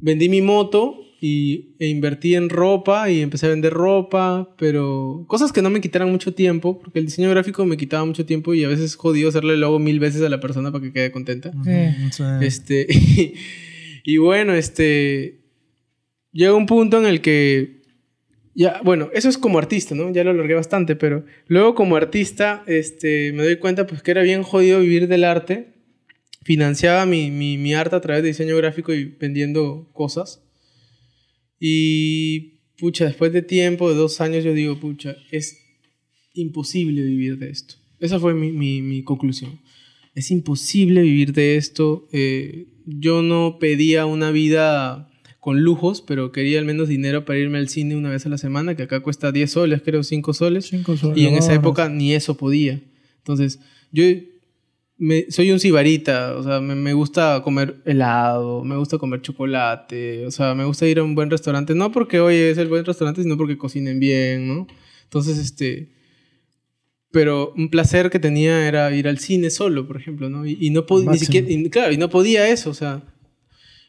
[0.00, 5.52] vendí mi moto y, e invertí en ropa y empecé a vender ropa, pero cosas
[5.52, 8.64] que no me quitaran mucho tiempo, porque el diseño gráfico me quitaba mucho tiempo y
[8.64, 11.12] a veces es jodido hacerle el logo mil veces a la persona para que quede
[11.12, 11.52] contenta.
[11.62, 12.24] Sí.
[12.40, 12.86] Este,
[14.04, 15.40] y, bueno, este,
[16.32, 17.82] llega un punto en el que,
[18.54, 20.10] ya, bueno, eso es como artista, ¿no?
[20.12, 24.22] Ya lo alargué bastante, pero luego como artista, este, me doy cuenta pues que era
[24.22, 25.79] bien jodido vivir del arte.
[26.42, 30.42] Financiaba mi, mi, mi arte a través de diseño gráfico y vendiendo cosas.
[31.58, 35.58] Y, pucha, después de tiempo, de dos años, yo digo, pucha, es
[36.32, 37.74] imposible vivir de esto.
[38.00, 39.60] Esa fue mi, mi, conclusión.
[40.14, 42.08] Es imposible vivir de esto.
[42.12, 47.58] Eh, yo no pedía una vida con lujos, pero quería al menos dinero para irme
[47.58, 50.66] al cine una vez a la semana, que acá cuesta 10 soles, creo, 5 soles.
[50.66, 51.18] Cinco soles.
[51.18, 52.80] Y en esa época ni eso podía.
[53.18, 53.60] Entonces,
[53.92, 54.04] yo
[55.00, 60.26] me- soy un sibarita, o sea, me, me gusta comer helado, me gusta comer chocolate,
[60.26, 62.84] o sea, me gusta ir a un buen restaurante, no porque hoy es el buen
[62.84, 64.66] restaurante, sino porque cocinen bien, ¿no?
[65.04, 65.88] Entonces, este...
[67.12, 70.46] Pero un placer que tenía era ir al cine solo, por ejemplo, ¿no?
[70.46, 73.02] Y, y no podía, ni siquiera, y, claro, y no podía eso, o sea...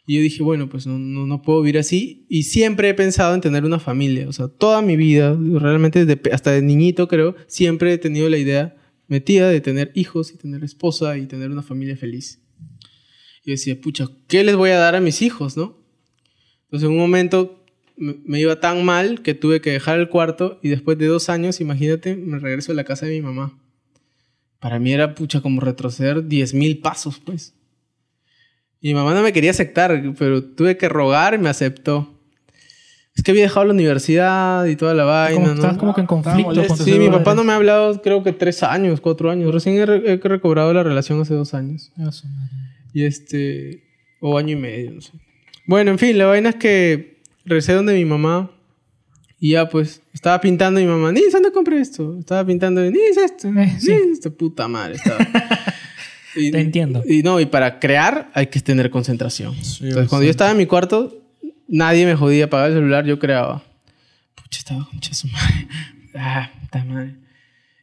[0.07, 2.25] Y yo dije, bueno, pues no, no, no puedo vivir así.
[2.27, 4.27] Y siempre he pensado en tener una familia.
[4.27, 8.39] O sea, toda mi vida, realmente desde hasta de niñito creo, siempre he tenido la
[8.39, 8.75] idea
[9.11, 12.39] metida de tener hijos y tener esposa y tener una familia feliz.
[13.43, 15.77] Y decía, pucha, ¿qué les voy a dar a mis hijos, no?
[16.63, 17.61] Entonces en un momento
[17.97, 21.59] me, iba tan mal que tuve que dejar el cuarto y después de dos años,
[21.59, 23.59] imagínate, me regreso a la casa de mi mamá.
[24.61, 27.53] Para mí era, pucha, como retroceder 10.000 pasos, pues.
[28.79, 32.10] Y mi mamá no me quería aceptar, pero tuve que rogar y me aceptó.
[33.15, 35.53] Es que había dejado la universidad y toda la vaina, como, ¿no?
[35.53, 37.17] estás como que en conflicto molesto, con Sí, mi padres.
[37.19, 39.53] papá no me ha hablado creo que tres años, cuatro años.
[39.53, 41.91] Recién he, re- he recobrado la relación hace dos años.
[41.97, 42.09] Ah.
[42.93, 43.83] Y este...
[44.21, 45.11] O año y medio, no sé.
[45.65, 48.51] Bueno, en fin, la vaina es que regresé donde mi mamá
[49.39, 52.17] y ya pues estaba pintando y mi mamá, ni ¿dónde compré esto?
[52.19, 53.91] Estaba pintando, ni es esto, Eh, ni sí.
[53.91, 54.95] es esto, puta madre.
[54.95, 55.17] Estaba.
[56.35, 57.03] Y- Te entiendo.
[57.05, 59.53] Y no, y para crear hay que tener concentración.
[59.61, 61.20] Sí, Entonces, cuando yo estaba en mi cuarto,
[61.71, 63.63] nadie me jodía apagar el celular, yo creaba.
[64.35, 65.67] Pucha, estaba con su madre.
[66.13, 67.15] Ah, puta madre.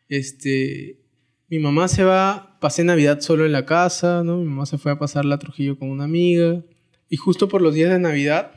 [0.07, 1.01] Este,
[1.49, 4.37] mi mamá se va, pasé Navidad solo en la casa, ¿no?
[4.37, 6.63] Mi mamá se fue a pasarla a Trujillo con una amiga.
[7.09, 8.53] Y justo por los días de Navidad,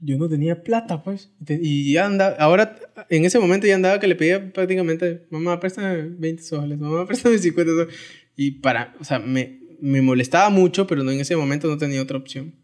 [0.00, 1.30] yo no tenía plata, pues.
[1.48, 2.80] Y ya andaba, ahora,
[3.10, 7.38] en ese momento ya andaba que le pedía prácticamente, mamá, préstame 20 soles, mamá, préstame
[7.38, 7.94] 50 soles.
[8.34, 12.02] Y para, o sea, me, me molestaba mucho, pero no en ese momento no tenía
[12.02, 12.56] otra opción.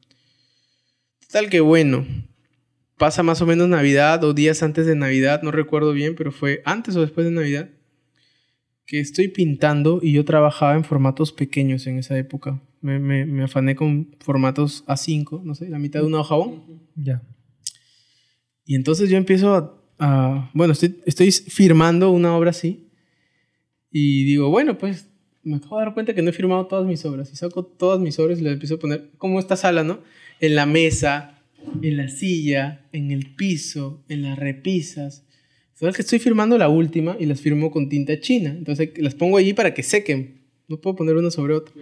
[1.37, 2.07] Tal que bueno,
[2.97, 6.63] pasa más o menos Navidad o días antes de Navidad, no recuerdo bien, pero fue
[6.65, 7.69] antes o después de Navidad,
[8.87, 12.63] que estoy pintando y yo trabajaba en formatos pequeños en esa época.
[12.81, 16.63] Me, me, me afané con formatos A5, no sé, la mitad de una hoja jabón.
[16.95, 17.21] Ya.
[18.65, 19.79] Y entonces yo empiezo a...
[19.99, 22.89] a- bueno, estoy, estoy firmando una obra así.
[23.91, 25.11] Y digo, bueno, pues
[25.43, 27.31] me acabo de dar cuenta que no he firmado todas mis obras.
[27.31, 30.01] Y saco todas mis obras y las empiezo a poner como esta sala, ¿no?
[30.41, 31.43] En la mesa,
[31.83, 35.27] en la silla, en el piso, en las repisas.
[35.75, 38.51] Sabes que estoy firmando la última y las firmo con tinta china.
[38.51, 40.43] Entonces las pongo allí para que sequen.
[40.69, 41.75] No puedo poner una sobre otra.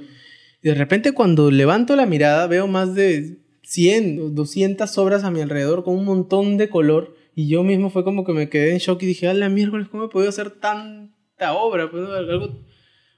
[0.62, 5.30] Y de repente cuando levanto la mirada veo más de 100 o 200 obras a
[5.30, 7.16] mi alrededor con un montón de color.
[7.34, 9.88] Y yo mismo fue como que me quedé en shock y dije, a la miércoles,
[9.88, 11.90] ¿cómo he podido hacer tanta obra?
[11.90, 12.64] Pues, algo...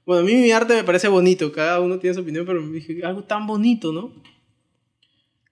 [0.05, 2.73] Bueno, a mí mi arte me parece bonito, cada uno tiene su opinión, pero me
[2.73, 4.13] dije, algo tan bonito, ¿no?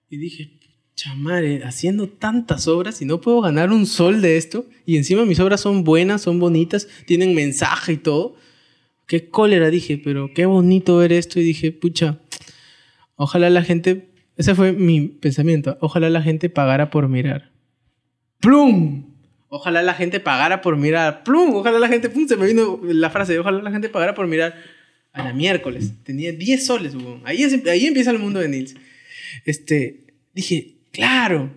[0.08, 0.50] Y dije,
[0.94, 4.66] chamare, haciendo tantas obras y no puedo ganar un sol de esto.
[4.84, 8.36] Y encima mis obras son buenas, son bonitas, tienen mensaje y todo.
[9.06, 11.38] Qué cólera, dije, pero qué bonito ver esto.
[11.40, 12.18] Y dije, pucha,
[13.16, 17.50] ojalá la gente, ese fue mi pensamiento, ojalá la gente pagara por mirar.
[18.40, 19.04] ¡Plum!
[19.48, 21.22] Ojalá la gente pagara por mirar.
[21.24, 21.54] ¡Plum!
[21.54, 22.26] Ojalá la gente, ¡pum!
[22.28, 24.54] Se me vino la frase, ojalá la gente pagara por mirar.
[25.12, 25.92] A la miércoles.
[26.04, 26.92] Tenía 10 soles.
[27.24, 28.74] Ahí, es- ahí empieza el mundo de Nils.
[29.44, 31.50] Este, dije, claro.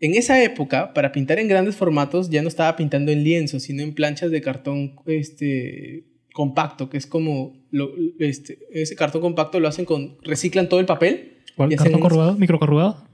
[0.00, 3.82] En esa época, para pintar en grandes formatos, ya no estaba pintando en lienzo, sino
[3.82, 9.68] en planchas de cartón este, compacto, que es como, lo- este, ese cartón compacto lo
[9.68, 11.34] hacen con, reciclan todo el papel.
[11.56, 11.74] ¿Cuál?
[11.76, 12.34] ¿Cartón corrugado?
[12.36, 13.06] ¿Microcorrugado?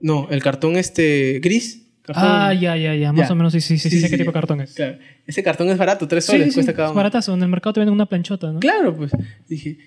[0.00, 1.86] No, el cartón este, gris.
[2.02, 3.12] cartón- Ah, ya, ya, ya.
[3.12, 3.32] Más Ya.
[3.32, 4.74] o menos sí, sí, sí, sí, Sí, sé sí, qué tipo de cartón es.
[4.74, 4.98] Claro.
[5.26, 6.96] Ese cartón es barato, tres soles sí, cuesta cada es uno.
[6.96, 7.32] baratazo.
[7.34, 8.58] En el mercado te venden una planchota, ¿no?
[8.60, 9.12] Claro, pues.
[9.48, 9.78] Dije,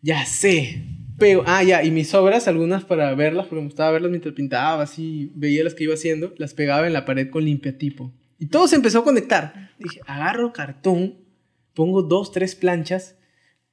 [0.00, 0.82] ya sé.
[1.18, 4.82] Pero, ah, ya, y mis obras, algunas para verlas, porque me gustaba verlas mientras pintaba,
[4.82, 8.12] así, veía las que iba haciendo, las pegaba en la pared con limpiatipo.
[8.38, 9.72] Y todo se empezó a conectar.
[9.80, 11.16] Dije, agarro cartón,
[11.74, 13.16] pongo dos, tres planchas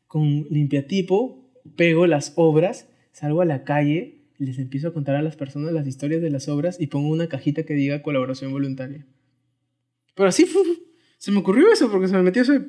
[0.08, 5.36] con limpiatipo, pego las obras, salgo a la calle, les empiezo a contar a las
[5.36, 9.06] personas las historias de las obras y pongo una cajita que diga colaboración voluntaria.
[10.16, 10.48] Pero así
[11.20, 12.62] se me ocurrió eso, porque se me metió ese...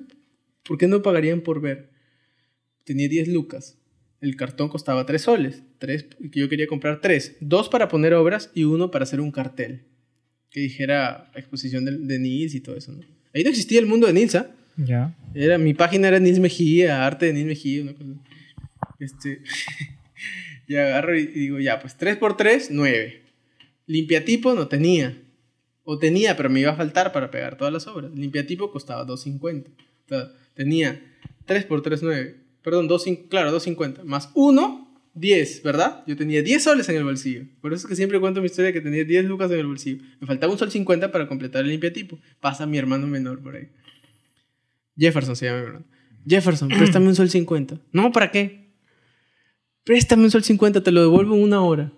[0.64, 1.90] ¿Por qué no pagarían por ver?
[2.84, 3.78] Tenía 10 lucas.
[4.20, 5.62] El cartón costaba 3 soles.
[5.78, 7.36] Tres, yo quería comprar 3.
[7.40, 9.84] Dos para poner obras y uno para hacer un cartel.
[10.50, 13.00] Que dijera exposición de, de Nils y todo eso, ¿no?
[13.34, 14.50] Ahí no existía el mundo de Nils, ¿ah?
[14.76, 15.14] Ya.
[15.34, 18.10] Era, mi página era Nils Mejía, arte de Nils Mejía, una cosa.
[18.98, 19.42] Este,
[20.66, 23.22] y agarro y, y digo, ya, pues 3 por 3, 9.
[23.86, 25.22] Limpiatipo no tenía.
[25.84, 28.10] O tenía, pero me iba a faltar para pegar todas las obras.
[28.12, 29.66] Limpiatipo costaba 2.50.
[29.68, 31.00] O sea, tenía
[31.44, 32.45] 3 por 3, 9.
[32.66, 34.02] Perdón, 2, claro, 2.50.
[34.02, 36.02] Más 1, 10, ¿verdad?
[36.04, 37.44] Yo tenía 10 soles en el bolsillo.
[37.60, 40.02] Por eso es que siempre cuento mi historia que tenía 10 lucas en el bolsillo.
[40.18, 42.18] Me faltaba un sol 50 para completar el limpiatipo.
[42.40, 43.68] Pasa mi hermano menor por ahí.
[44.98, 45.84] Jefferson se llama mi hermano.
[46.26, 47.78] Jefferson, préstame un sol 50.
[47.92, 48.72] No, ¿para qué?
[49.84, 51.92] Préstame un sol 50, te lo devuelvo en una hora.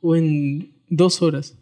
[0.00, 1.58] O en dos horas.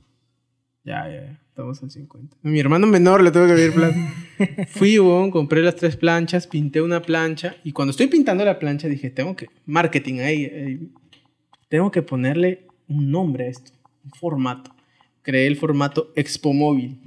[0.84, 1.43] Ya, ya, ya.
[1.54, 2.36] Estamos al 50.
[2.42, 3.94] A mi hermano menor le tengo que pedir plata.
[4.70, 7.54] Fui, weón, compré las tres planchas, pinté una plancha.
[7.62, 9.46] Y cuando estoy pintando la plancha dije, tengo que...
[9.64, 10.46] Marketing ahí.
[10.46, 10.90] ahí.
[11.68, 13.70] tengo que ponerle un nombre a esto.
[14.04, 14.74] Un formato.
[15.22, 16.98] Creé el formato Expo Móvil.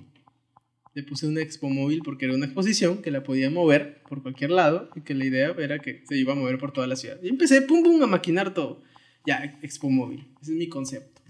[0.93, 4.51] Le puse una Expo Móvil porque era una exposición que la podía mover por cualquier
[4.51, 7.17] lado y que la idea era que se iba a mover por toda la ciudad.
[7.21, 8.81] Y empecé, pum, pum, a maquinar todo.
[9.25, 10.25] Ya, Expo Móvil.
[10.41, 11.21] Ese es mi concepto.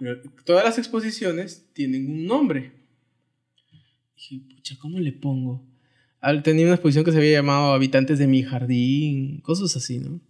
[0.00, 2.72] Pero todas las exposiciones tienen un nombre.
[4.16, 5.62] Dije, pucha, ¿cómo le pongo?
[6.20, 10.20] Al- Tenía una exposición que se había llamado Habitantes de mi jardín, cosas así, ¿no?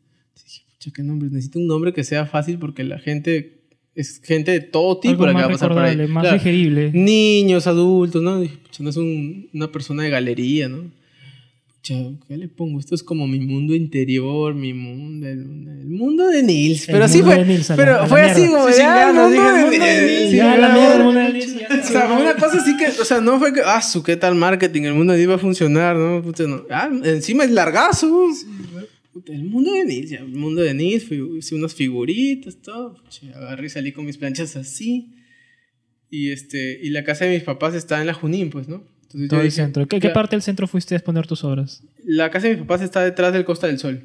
[0.45, 1.29] Dije, pucha, ¿qué nombre?
[1.31, 3.57] Necesito un nombre que sea fácil porque la gente
[3.95, 5.97] es gente de todo tipo Algo la que va a pasar por ahí.
[6.09, 6.93] más Claro, digerible.
[6.93, 8.41] Niños, adultos, ¿no?
[8.41, 10.91] Dije, pucha, no es un- una persona de galería, ¿no?
[11.83, 12.79] ¿Qué le pongo?
[12.79, 15.39] Esto es como mi mundo interior, mi mundo, el,
[15.81, 16.89] el mundo de Nils.
[16.89, 17.45] El Pero mundo fue.
[17.47, 19.79] Nils, pero la fue así como, Sí, ya, el mundo de mundo de
[20.19, 20.31] Nils.
[20.31, 21.57] Sí, Ya, la mierda, el mundo de Nils.
[21.71, 24.35] O sea, una cosa así que, o sea, no fue que, ah, su, qué tal
[24.35, 26.23] marketing, el mundo de Nils va a funcionar, ¿no?
[26.23, 26.65] Puta, no.
[26.71, 28.29] Ah, encima es largazo.
[29.13, 32.95] Puta, el mundo de Nils, ya, el mundo de Nils, fui- hice unas figuritas, todo.
[33.03, 35.15] Pucha, agarré y salí con mis planchas así.
[36.11, 38.85] Y, este, y la casa de mis papás está en la Junín, pues, ¿no?
[39.13, 39.87] Entonces Todo el dije, centro.
[39.89, 41.83] ¿Qué, qué parte del centro fuiste a exponer tus obras?
[42.05, 44.05] La casa de mis papás está detrás del Costa del Sol.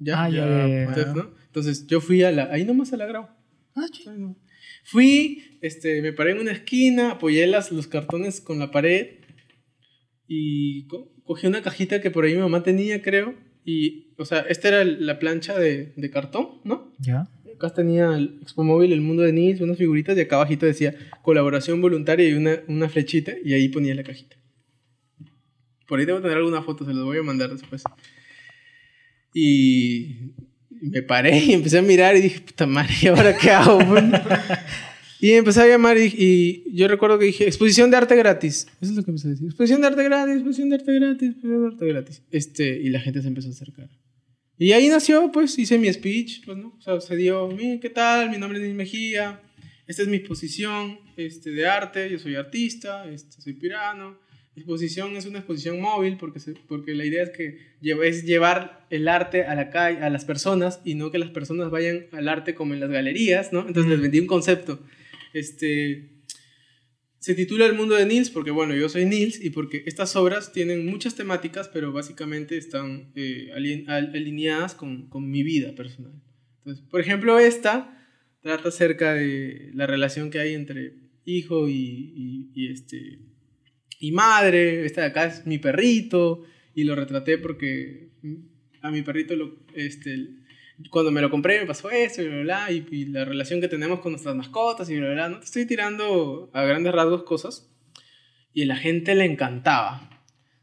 [0.00, 0.24] ¿Ya?
[0.24, 0.82] Ah, ya, ya, ya.
[0.84, 1.30] Entonces, ¿no?
[1.46, 3.28] Entonces yo fui a la, ahí nomás a la grau.
[3.76, 3.86] Ah,
[4.84, 9.18] Fui, este, me paré en una esquina, apoyé las, los cartones con la pared
[10.26, 13.34] y co- cogí una cajita que por ahí mi mamá tenía, creo.
[13.64, 16.92] Y, o sea, esta era la plancha de, de cartón, ¿no?
[16.98, 17.28] Ya.
[17.62, 20.96] Acá tenía el Expo Móvil, el mundo de Nils, unas figuritas y acá abajito decía
[21.22, 24.34] colaboración voluntaria y una, una flechita y ahí ponía la cajita.
[25.86, 27.84] Por ahí debo tener alguna foto, se las voy a mandar después.
[29.32, 30.32] Y
[30.70, 33.78] me paré y empecé a mirar y dije, puta madre, ¿y ahora qué hago?
[33.78, 34.04] pues?"
[35.20, 38.66] y empecé a llamar y, y yo recuerdo que dije, exposición de arte gratis.
[38.80, 39.46] Eso es lo que empecé a decir.
[39.46, 42.22] Exposición de arte gratis, exposición de arte gratis, exposición de arte gratis.
[42.32, 44.01] Este, y la gente se empezó a acercar.
[44.58, 46.74] Y ahí nació, pues hice mi speech, pues, ¿no?
[46.78, 48.30] O sea, se dio, "Mi, ¿qué tal?
[48.30, 49.40] Mi nombre es Nils Mejía,
[49.86, 54.18] esta es mi exposición este, de arte, yo soy artista, este, soy pirano.
[54.54, 58.86] Mi exposición es una exposición móvil porque, se- porque la idea es que es llevar
[58.90, 62.28] el arte a la calle, a las personas y no que las personas vayan al
[62.28, 63.66] arte como en las galerías, ¿no?
[63.66, 64.80] Entonces les vendí un concepto.
[65.32, 66.10] Este,
[67.22, 70.52] se titula El mundo de Nils porque, bueno, yo soy Nils y porque estas obras
[70.52, 76.20] tienen muchas temáticas, pero básicamente están eh, alineadas con, con mi vida personal.
[76.58, 77.96] Entonces, por ejemplo, esta
[78.40, 80.94] trata acerca de la relación que hay entre
[81.24, 83.20] hijo y, este,
[84.00, 84.84] y madre.
[84.84, 86.42] Esta de acá es mi perrito
[86.74, 88.10] y lo retraté porque
[88.80, 90.28] a mi perrito lo, este,
[90.90, 93.68] cuando me lo compré me pasó esto y bla, bla, y, y la relación que
[93.68, 95.28] tenemos con nuestras mascotas y bla, bla.
[95.28, 97.68] No te estoy tirando a grandes rasgos cosas.
[98.54, 100.10] Y a la gente le encantaba.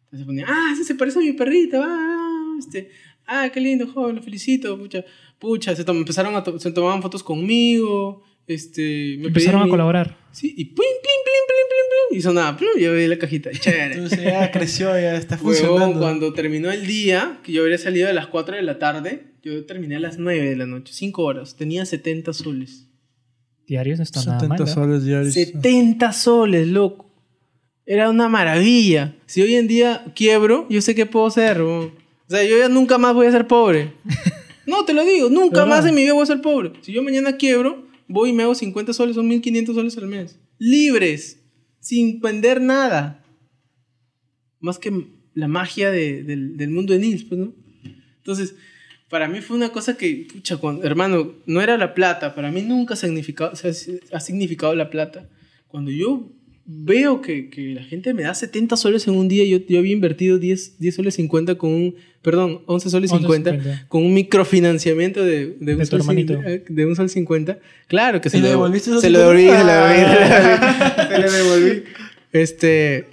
[0.06, 2.90] Entonces ponía, ah, ese se parece a mi perrito, ah, este,
[3.28, 5.04] ah, qué lindo, joven, lo felicito, pucha,
[5.40, 9.70] pucha, se, tom- empezaron a to- se tomaban fotos conmigo, este, me Empezaron a mi-
[9.70, 10.18] colaborar.
[10.32, 11.20] Sí, y plin, plin,
[12.12, 13.96] y sonaba, plum, y yo veía la cajita, chévere.
[13.96, 16.00] Entonces ya creció, ya está Huevón, funcionando.
[16.00, 19.66] cuando terminó el día, que yo habría salido a las 4 de la tarde, yo
[19.66, 22.88] terminé a las 9 de la noche, 5 horas, tenía 70 soles.
[23.68, 24.68] Diarios no está nada 70 mal.
[24.68, 24.72] ¿eh?
[24.74, 25.34] soles diarios.
[25.34, 27.06] 70 soles, loco.
[27.86, 29.16] Era una maravilla.
[29.26, 31.58] Si hoy en día quiebro, yo sé qué puedo hacer.
[31.62, 31.94] huevón.
[32.28, 33.94] O sea, yo ya nunca más voy a ser pobre.
[34.66, 35.78] No, te lo digo, nunca ¿Verdad?
[35.78, 36.74] más en mi vida voy a ser pobre.
[36.82, 40.38] Si yo mañana quiebro, voy y me hago 50 soles, son 1500 soles al mes.
[40.60, 41.39] Libres,
[41.90, 43.24] sin vender nada.
[44.60, 47.52] Más que la magia de- del, mundo de Nils, pues, ¿no?
[48.18, 48.56] Entonces,
[49.10, 52.36] para mí fue una cosa que, pucha, hermano, no era la plata.
[52.36, 53.72] Para mí nunca significado, o sea,
[54.14, 55.28] ha significado la plata.
[55.68, 56.32] Cuando yo
[56.72, 59.92] veo que, que la gente me da 70 soles en un día, yo, yo había
[59.94, 63.86] invertido 10, 10 soles 50 con un, perdón, 11 soles 11 50 50.
[63.88, 67.58] con un microfinanciamiento de, de, un, De sol, cin- de un sol 50.
[67.88, 70.06] Claro que se ¿Y lo le devo- devolviste esos Se lo devolví, se lo devolví,
[70.06, 71.08] 50?
[71.10, 71.84] se lo devolví.
[72.32, 73.06] Este,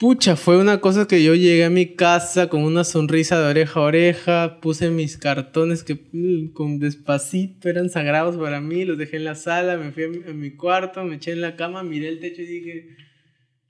[0.00, 3.80] Pucha, fue una cosa que yo llegué a mi casa con una sonrisa de oreja
[3.80, 9.18] a oreja, puse mis cartones que mm, con despacito eran sagrados para mí, los dejé
[9.18, 11.82] en la sala, me fui a mi, a mi cuarto, me eché en la cama,
[11.82, 12.96] miré el techo y dije,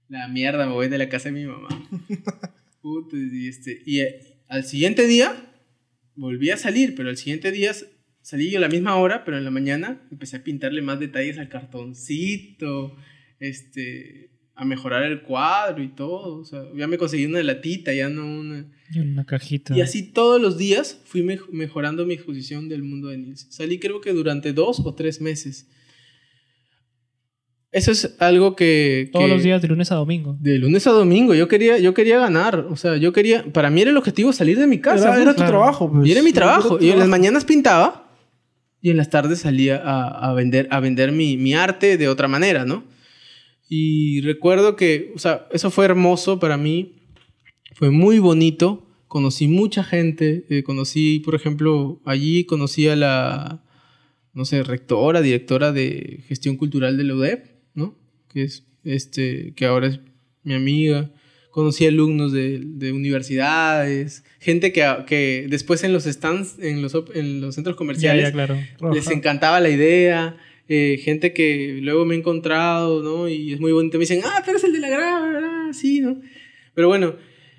[0.09, 1.69] la mierda, me voy de la casa de mi mamá.
[2.81, 5.35] Puta, y, este, y eh, al siguiente día
[6.15, 7.73] volví a salir, pero al siguiente día
[8.23, 11.39] salí yo a la misma hora, pero en la mañana empecé a pintarle más detalles
[11.39, 12.97] al cartoncito,
[13.41, 14.30] este,
[14.61, 16.37] a mejorar el cuadro y todo.
[16.39, 18.67] O sea, ya me conseguí una latita, ya no una...
[18.93, 19.75] Y una cajita.
[19.75, 23.47] Y así todos los días fui mej- mejorando mi exposición del mundo de Nils.
[23.51, 25.67] Salí creo que durante dos o tres meses.
[27.73, 29.09] Eso es algo que...
[29.13, 30.37] Todos que- los días de lunes a domingo.
[30.41, 31.35] De lunes a domingo.
[31.35, 32.67] Yo quería, yo quería ganar.
[32.69, 33.45] O sea, yo quería...
[33.53, 35.05] Para mí era el objetivo salir de mi casa.
[35.05, 35.23] Era, pues.
[35.23, 35.51] era tu claro.
[35.53, 36.07] trabajo, pues.
[36.07, 36.77] Y era mi Era trabajo.
[36.79, 38.09] tu Y en las mañanas pintaba
[38.83, 42.29] y en las tardes salía a, a vender, a vender mi, mi arte de otra
[42.29, 42.85] manera, ¿no?
[43.73, 46.97] Y recuerdo que, o sea, eso fue hermoso para mí.
[47.77, 48.85] Fue muy bonito.
[49.07, 50.45] Conocí mucha gente.
[50.51, 53.63] eh, conocí, por ejemplo, allí conocí a la,
[54.35, 57.97] no sé, rectora, directora de gestión cultural de la UDEP, ¿no?
[58.29, 60.01] Que es, este, que ahora es
[60.43, 61.13] mi amiga.
[61.53, 67.41] Conocí alumnos de, de universidades, gente que, que después en los stands, en los, en
[67.41, 68.57] los centros comerciales, ya, claro.
[68.93, 70.37] les encantaba la idea.
[70.73, 73.29] Eh, gente que luego me he encontrado, ¿no?
[73.29, 73.99] Y es muy bonito.
[73.99, 75.73] Me dicen, ah, tú eres el de la grava, ¿verdad?
[75.73, 76.21] Sí, ¿no?
[76.75, 77.17] Pero bueno,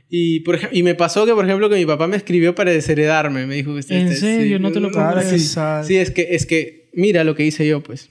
[0.09, 3.45] y, por y me pasó que, por ejemplo, que mi papá me escribió para desheredarme.
[3.45, 4.59] Me dijo que este, ¿En este, serio?
[4.59, 7.83] No te lo puedo sí, sí, es que, es que, mira lo que hice yo,
[7.83, 8.09] pues.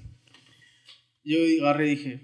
[1.24, 2.20] Yo agarré y dije,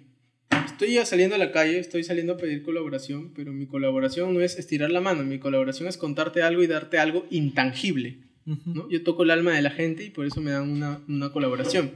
[0.67, 4.43] estoy ya saliendo a la calle, estoy saliendo a pedir colaboración, pero mi colaboración no
[4.43, 8.19] es estirar la mano, mi colaboración es contarte algo y darte algo intangible.
[8.45, 8.87] ¿no?
[8.91, 11.93] Yo toco el alma de la gente y por eso me dan una, una colaboración.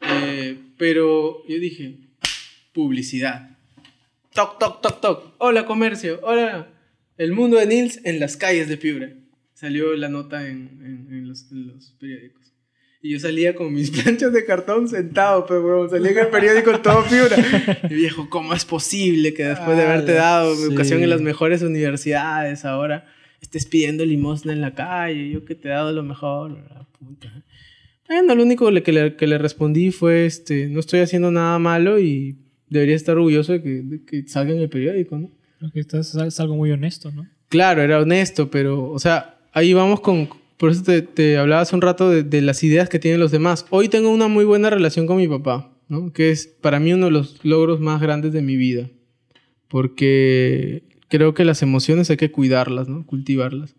[0.00, 1.98] Eh, pero yo dije,
[2.72, 3.56] publicidad.
[4.34, 5.34] Toc, toc, toc, toc.
[5.38, 6.20] Hola, comercio.
[6.22, 6.68] Hola.
[7.16, 9.10] El mundo de Nils en las calles de Piura.
[9.54, 12.52] Salió la nota en, en- en los, en los periódicos.
[13.02, 16.78] Y yo salía con mis planchas de cartón sentado, pero weón, salía en el periódico
[16.80, 17.36] todo fibra.
[17.90, 20.62] Y viejo, ¿cómo es posible que después de haberte dado sí.
[20.62, 23.06] educación en las mejores universidades ahora
[23.40, 25.28] estés pidiendo limosna en la calle?
[25.30, 26.52] Yo que te he dado lo mejor.
[26.52, 27.44] la puta.
[28.08, 32.00] Bueno, lo único que le, que le respondí fue, este, no estoy haciendo nada malo
[32.00, 32.38] y
[32.68, 35.30] debería estar orgulloso de que, de que salga en el periódico, ¿no?
[35.58, 37.26] Creo que estás, es algo muy honesto, ¿no?
[37.48, 40.28] Claro, era honesto, pero, o sea, ahí vamos con...
[40.56, 43.30] Por eso te, te hablaba hace un rato de, de las ideas que tienen los
[43.30, 43.66] demás.
[43.70, 46.12] Hoy tengo una muy buena relación con mi papá, ¿no?
[46.12, 48.88] Que es para mí uno de los logros más grandes de mi vida.
[49.68, 53.06] Porque creo que las emociones hay que cuidarlas, ¿no?
[53.06, 53.76] Cultivarlas.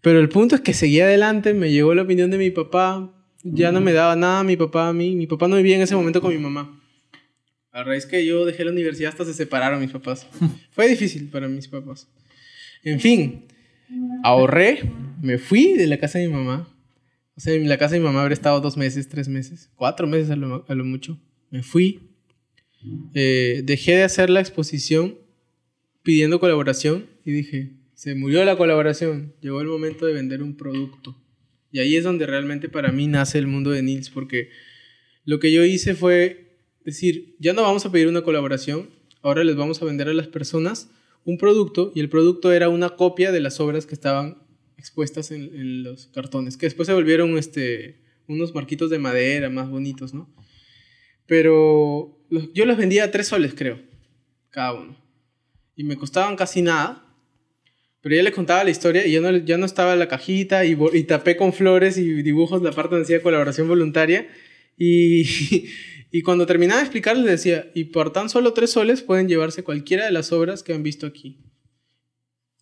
[0.00, 3.12] Pero el punto es que seguí adelante, me llegó la opinión de mi papá,
[3.42, 5.14] ya no me daba nada mi papá a mí.
[5.14, 6.80] Mi papá no vivía en ese momento con mi mamá.
[7.70, 10.26] A raíz que yo dejé la universidad hasta se separaron mis papás.
[10.70, 12.08] Fue difícil para mis papás.
[12.84, 13.46] En fin,
[14.24, 14.90] ahorré,
[15.22, 16.68] me fui de la casa de mi mamá.
[17.34, 20.06] O sea, en la casa de mi mamá habré estado dos meses, tres meses, cuatro
[20.06, 21.18] meses a lo, a lo mucho.
[21.50, 22.10] Me fui.
[23.14, 25.16] Eh, dejé de hacer la exposición
[26.02, 31.16] pidiendo colaboración y dije, se murió la colaboración, llegó el momento de vender un producto.
[31.72, 34.50] Y ahí es donde realmente para mí nace el mundo de Nils, porque
[35.24, 38.90] lo que yo hice fue decir, ya no vamos a pedir una colaboración,
[39.22, 40.90] ahora les vamos a vender a las personas
[41.24, 44.42] un producto y el producto era una copia de las obras que estaban
[44.76, 50.12] expuestas en, los cartones, que después se volvieron este, unos marquitos de madera más bonitos,
[50.12, 50.28] ¿no?
[51.26, 52.18] Pero
[52.52, 53.80] yo los vendía a tres soles, creo,
[54.50, 54.96] cada uno.
[55.76, 57.11] Y me costaban casi nada.
[58.02, 60.76] Pero ya les contaba la historia y ya no, ya no estaba la cajita y,
[60.92, 64.26] y tapé con flores y dibujos la parte donde decía colaboración voluntaria.
[64.76, 65.68] Y,
[66.10, 70.04] y cuando terminaba de explicarles decía, y por tan solo tres soles pueden llevarse cualquiera
[70.04, 71.38] de las obras que han visto aquí.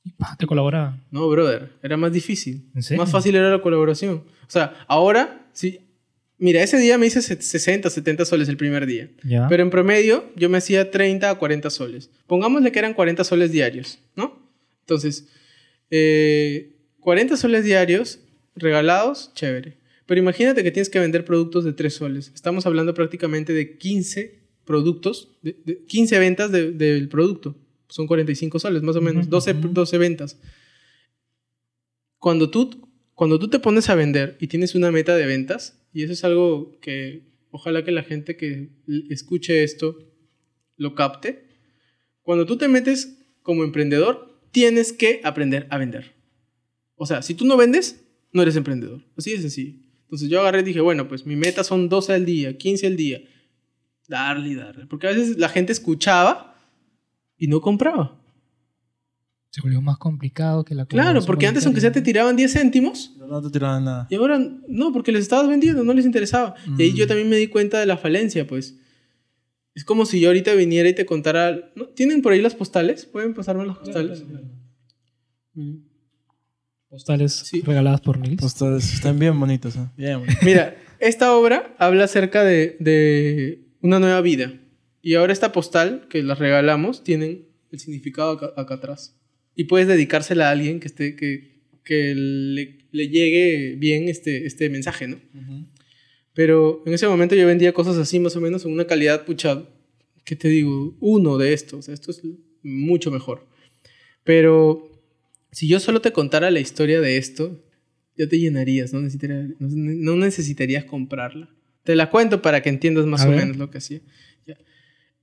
[0.05, 0.99] Y pa, te colaboraba.
[1.11, 2.69] No, brother, era más difícil.
[2.75, 3.03] ¿En serio?
[3.03, 4.25] Más fácil era la colaboración.
[4.43, 5.81] O sea, ahora, sí.
[6.39, 9.11] Mira, ese día me hice se- 60, 70 soles el primer día.
[9.25, 9.47] Ya.
[9.49, 12.11] Pero en promedio yo me hacía 30 a 40 soles.
[12.27, 14.40] Pongámosle que eran 40 soles diarios, ¿no?
[14.91, 15.29] Entonces,
[15.93, 18.19] eh, 40 soles diarios
[18.57, 19.77] regalados, chévere.
[20.07, 22.33] Pero imagínate que tienes que vender productos de 3 soles.
[22.35, 27.55] Estamos hablando prácticamente de 15 productos, de, de 15 ventas de- del producto.
[27.89, 29.23] Son 45 soles, más o menos.
[29.27, 29.69] Ujú, 12, ujú.
[29.69, 30.41] 12 ventas.
[32.19, 36.03] Cuando tú, cuando tú te pones a vender y tienes una meta de ventas, y
[36.03, 37.23] eso es algo que
[37.53, 38.71] ojalá que la gente que
[39.09, 39.97] escuche esto
[40.77, 41.45] lo capte,
[42.23, 46.15] cuando tú te metes como emprendedor, tienes que aprender a vender.
[46.97, 49.03] O sea, si tú no vendes, no eres emprendedor.
[49.17, 49.75] Así de sencillo.
[50.03, 52.97] Entonces yo agarré y dije, bueno, pues mi meta son 12 al día, 15 al
[52.97, 53.21] día.
[54.09, 54.87] Darle y darle.
[54.87, 56.57] Porque a veces la gente escuchaba
[57.39, 58.17] y no compraba.
[59.51, 63.17] Se volvió más complicado que la Claro, porque antes aunque sea te tiraban 10 céntimos,
[63.19, 64.07] no te tiraban nada.
[64.11, 64.39] y ahora
[64.69, 66.55] no, porque les estabas vendiendo, no les interesaba.
[66.79, 66.97] Y ahí Mm.
[66.97, 68.79] yo también me di cuenta de la falencia, pues.
[69.75, 71.71] Es como si yo ahorita viniera y te contara...
[71.77, 71.87] ¿no?
[71.89, 73.07] ¿Tienen por ahí las postales?
[73.07, 74.25] ¿Pueden pasarme las postales?
[75.55, 75.77] Mm.
[76.89, 77.61] Postales Sí.
[77.63, 78.55] regaladas por Nils.
[78.55, 79.77] Todos están bien bonitos.
[79.77, 79.87] ¿eh?
[79.97, 80.43] Bien bonitos.
[80.43, 84.53] Mira, esta obra habla acerca de, de una nueva vida.
[85.03, 89.17] Y ahora esta postal que las regalamos tienen el significado acá, acá atrás.
[89.55, 94.69] Y puedes dedicársela a alguien que, esté, que, que le, le llegue bien este, este
[94.69, 95.17] mensaje, ¿no?
[96.35, 99.65] Pero en ese momento yo vendía cosas así, más o menos, en una calidad, pucha,
[100.25, 100.97] ¿qué te digo?
[101.01, 101.89] Uno de estos.
[101.89, 102.23] Esto es
[102.63, 103.47] mucho mejor.
[104.25, 104.91] Pero
[105.51, 107.65] si yo solo te contara la historia de esto,
[108.17, 111.49] ya te llenarías, no necesitarías, no, no necesitarías comprarla.
[111.85, 113.41] Te la cuento para que entiendas más A o ver.
[113.41, 114.01] menos lo que hacía.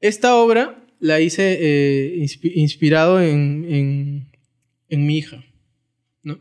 [0.01, 4.27] Esta obra la hice eh, inspi- inspirado en, en,
[4.89, 5.43] en mi hija.
[6.23, 6.39] ¿no?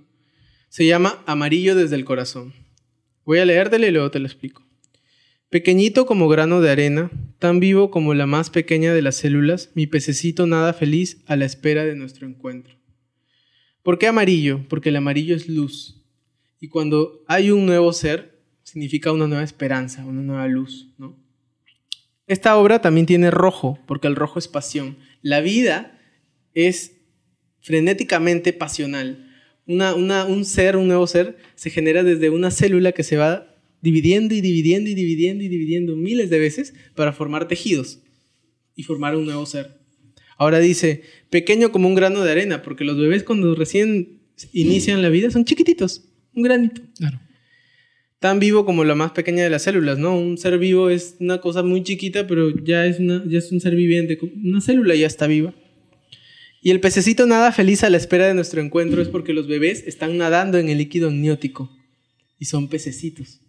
[0.69, 2.53] Se llama Amarillo desde el corazón.
[3.27, 4.65] Voy a leértela y luego te lo explico.
[5.51, 7.11] Pequeñito como grano de arena,
[7.41, 11.45] tan vivo como la más pequeña de las células, mi pececito nada feliz a la
[11.45, 12.77] espera de nuestro encuentro.
[13.83, 14.65] ¿Por qué amarillo?
[14.69, 16.05] Porque el amarillo es luz.
[16.61, 21.19] Y cuando hay un nuevo ser, significa una nueva esperanza, una nueva luz, ¿no?
[22.29, 24.99] Esta obra también tiene rojo, porque el rojo es pasión.
[25.23, 26.01] La vida
[26.55, 26.97] es
[27.61, 29.26] frenéticamente pasional.
[29.67, 33.53] Una, una- un ser, un nuevo ser, se genera desde una célula que se va
[33.83, 38.01] dividiendo y dividiendo y dividiendo y dividiendo miles de veces para formar tejidos
[38.75, 39.79] y formar un nuevo ser.
[40.39, 44.21] Ahora dice, pequeño como un grano de arena, porque los bebés cuando recién
[44.53, 46.05] inician la vida son chiquititos,
[46.35, 46.83] un granito.
[46.99, 47.21] Claro.
[48.19, 50.19] Tan vivo como la más pequeña de las células, ¿no?
[50.19, 53.61] Un ser vivo es una cosa muy chiquita, pero ya es, una, ya es un
[53.61, 54.19] ser viviente.
[54.43, 55.55] Una célula ya está viva.
[56.67, 59.85] Y el pececito nada feliz a la espera de nuestro encuentro es porque los bebés
[59.87, 61.71] están nadando en el líquido amniótico
[62.41, 63.41] y son pececitos.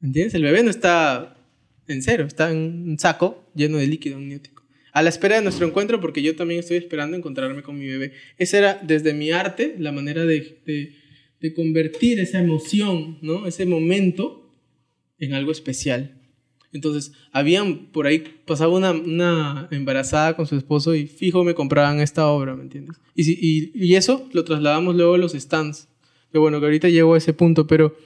[0.00, 0.32] ¿Entiendes?
[0.32, 1.36] El bebé no está
[1.86, 4.62] en cero, está en un saco lleno de líquido amniótico.
[4.94, 8.14] A la espera de nuestro encuentro, porque yo también estoy esperando encontrarme con mi bebé.
[8.38, 10.94] Esa era, desde mi arte, la manera de,
[11.42, 13.46] de, convertir esa emoción, ¿no?
[13.46, 14.50] Ese momento
[15.18, 16.22] en algo especial.
[16.74, 22.00] Entonces, habían, por ahí pasaba una, una embarazada con su esposo y fijo me compraban
[22.00, 22.96] esta obra, ¿me entiendes?
[23.14, 25.88] Y, si- y, y eso lo trasladamos luego a los stands.
[26.32, 27.96] Que bueno, que ahorita llego a ese punto, pero...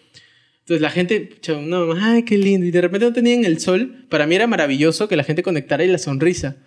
[0.60, 2.66] Entonces la gente, una mamá, ay, qué lindo.
[2.66, 4.04] Y de repente no tenían el sol.
[4.10, 6.58] Para mí era maravilloso que la gente conectara y la sonrisa.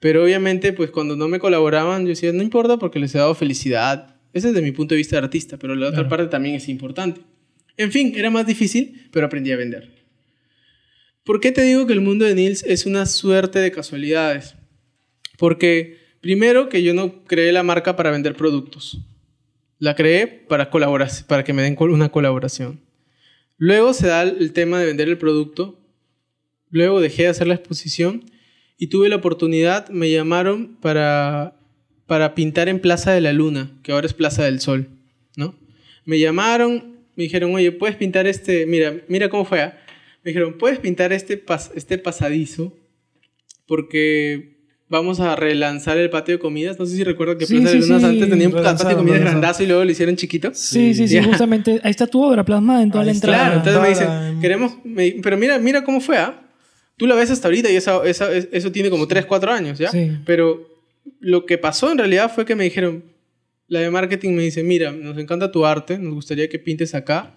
[0.00, 3.34] Pero obviamente, pues cuando no me colaboraban, yo decía, no importa porque les he dado
[3.34, 4.16] felicidad.
[4.32, 6.08] Ese es desde mi punto de vista de artista, pero la otra Claro.
[6.08, 7.20] parte también es importante.
[7.76, 9.99] En fin, era más difícil, pero aprendí a vender.
[11.24, 14.54] ¿Por qué te digo que el mundo de Nils es una suerte de casualidades?
[15.38, 18.98] Porque primero que yo no creé la marca para vender productos.
[19.78, 22.80] La creé para, colaborar, para que me den una colaboración.
[23.56, 25.78] Luego se da el tema de vender el producto.
[26.70, 28.24] Luego dejé de hacer la exposición
[28.78, 31.54] y tuve la oportunidad, me llamaron para,
[32.06, 34.88] para pintar en Plaza de la Luna, que ahora es Plaza del Sol,
[35.36, 35.54] ¿no?
[36.06, 38.64] Me llamaron, me dijeron, oye, ¿puedes pintar este?
[38.64, 39.60] Mira, mira cómo fue.
[39.60, 39.78] ah?".
[40.22, 42.76] Me dijeron, ¿puedes pintar este, pas- este pasadizo?
[43.66, 44.58] Porque
[44.88, 46.78] vamos a relanzar el patio de comidas.
[46.78, 48.08] No sé si recuerdan que Sí, Plaza de sí, Lunas sí.
[48.08, 50.50] antes tenía un patio de comidas grandazo y luego lo hicieron chiquito.
[50.52, 51.80] Sí, sí, sí, justamente.
[51.84, 53.38] Ahí está tu obra plasmada en toda Ahí la entrada.
[53.38, 56.42] Claro, entonces me dicen, queremos, me- pero mira, mira cómo fue, ¿ah?
[56.96, 59.78] Tú la ves hasta ahorita y esa, esa- es- eso tiene como 3, 4 años,
[59.78, 59.90] ¿ya?
[59.90, 60.10] Sí.
[60.26, 60.68] Pero
[61.20, 63.04] lo que pasó en realidad fue que me dijeron,
[63.68, 67.36] la de marketing me dice, mira, nos encanta tu arte, nos gustaría que pintes acá.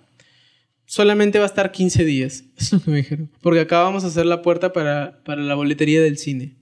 [0.93, 3.31] Solamente va a estar 15 días, es que me dijeron.
[3.41, 6.55] Porque acá vamos a hacer la puerta para, para la boletería del cine.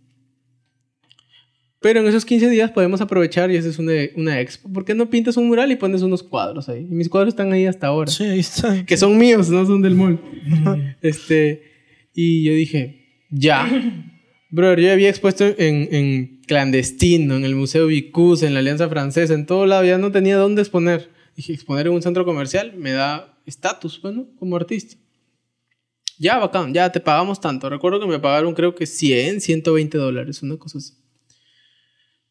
[1.81, 4.71] Pero en esos 15 días podemos aprovechar y haces una, una expo.
[4.71, 6.87] ¿Por qué no pintas un mural y pones unos cuadros ahí?
[6.89, 8.85] Y mis cuadros están ahí hasta ahora Sí, ahí está.
[8.85, 10.17] que son míos, no son del mall.
[11.01, 11.63] este,
[12.13, 13.67] y yo dije, ya.
[14.49, 19.33] Brother, yo había expuesto en, en clandestino, en el Museo Vicus, en la Alianza Francesa,
[19.33, 21.09] en todo lado, ya no tenía dónde exponer.
[21.41, 24.95] Dije, exponer en un centro comercial me da estatus, bueno, como artista.
[26.19, 27.67] Ya, bacán, ya te pagamos tanto.
[27.67, 30.93] Recuerdo que me pagaron creo que 100, 120 dólares, una cosa así.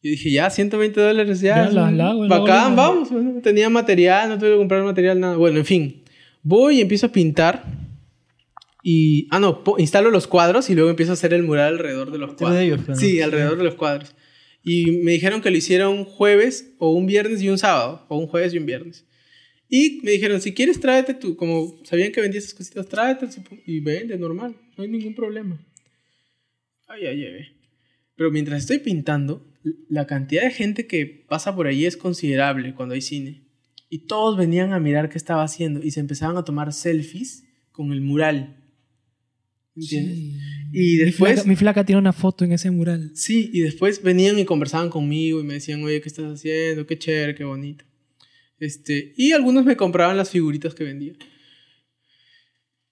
[0.01, 1.65] Yo dije, ya, 120 dólares, ya.
[1.65, 3.11] Ya, la- la bacán, la vamos.
[3.11, 5.35] bueno, tenía material, no tuve que comprar material, nada.
[5.35, 6.03] Bueno, en fin.
[6.41, 7.65] Voy y empiezo a pintar.
[8.81, 9.27] Y.
[9.29, 12.29] Ah, no, instalo los cuadros y luego empiezo a hacer el mural alrededor de los
[12.31, 12.61] de cuadros.
[12.61, 12.99] ellos, claro.
[12.99, 14.15] Sí, alrededor de los cuadros.
[14.63, 18.05] Y me dijeron que lo hiciera un jueves o un viernes y un sábado.
[18.09, 19.05] O un jueves y un viernes.
[19.69, 21.35] Y me dijeron, si quieres, tráete tú.
[21.35, 23.27] Como sabían que vendía esas cositas, tráete
[23.65, 24.55] y vende normal.
[24.77, 25.65] No hay ningún problema.
[26.87, 27.45] Ay, ay, ay.
[28.15, 29.47] Pero mientras estoy pintando,
[29.89, 33.45] la cantidad de gente que pasa por allí es considerable cuando hay cine.
[33.89, 37.91] Y todos venían a mirar qué estaba haciendo y se empezaban a tomar selfies con
[37.91, 38.60] el mural.
[39.75, 40.17] ¿Entiendes?
[40.17, 41.33] Y Mi después...
[41.33, 43.11] flaca, mi flaca tiene una foto en ese mural.
[43.15, 46.85] Sí, y después venían y conversaban conmigo y me decían, oye, ¿qué estás haciendo?
[46.85, 47.85] Qué chévere, qué bonito.
[48.59, 51.13] Este, y algunos me compraban las figuritas que vendía.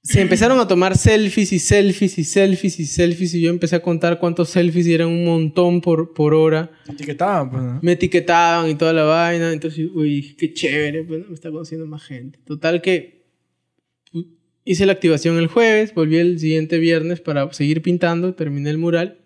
[0.02, 3.82] Se empezaron a tomar selfies y selfies y selfies y selfies y yo empecé a
[3.82, 6.72] contar cuántos selfies y eran un montón por, por hora.
[6.88, 7.80] Etiquetaban, pues, ¿no?
[7.82, 9.52] Me etiquetaban y toda la vaina.
[9.52, 11.28] Entonces, uy, qué chévere, pues, ¿no?
[11.28, 12.40] me está conociendo más gente.
[12.46, 13.20] Total que
[14.70, 19.18] hice la activación el jueves, volví el siguiente viernes para seguir pintando, terminé el mural.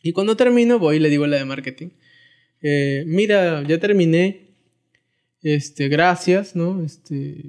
[0.00, 1.88] Y cuando termino, voy y le digo a la de marketing,
[2.62, 4.54] eh, mira, ya terminé,
[5.42, 6.84] este, gracias, ¿no?
[6.84, 7.46] Este,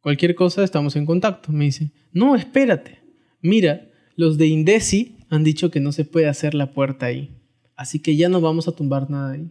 [0.00, 1.52] cualquier cosa, estamos en contacto.
[1.52, 3.00] Me dice, no, espérate,
[3.42, 7.28] mira, los de Indesi han dicho que no se puede hacer la puerta ahí.
[7.76, 9.50] Así que ya no vamos a tumbar nada ahí.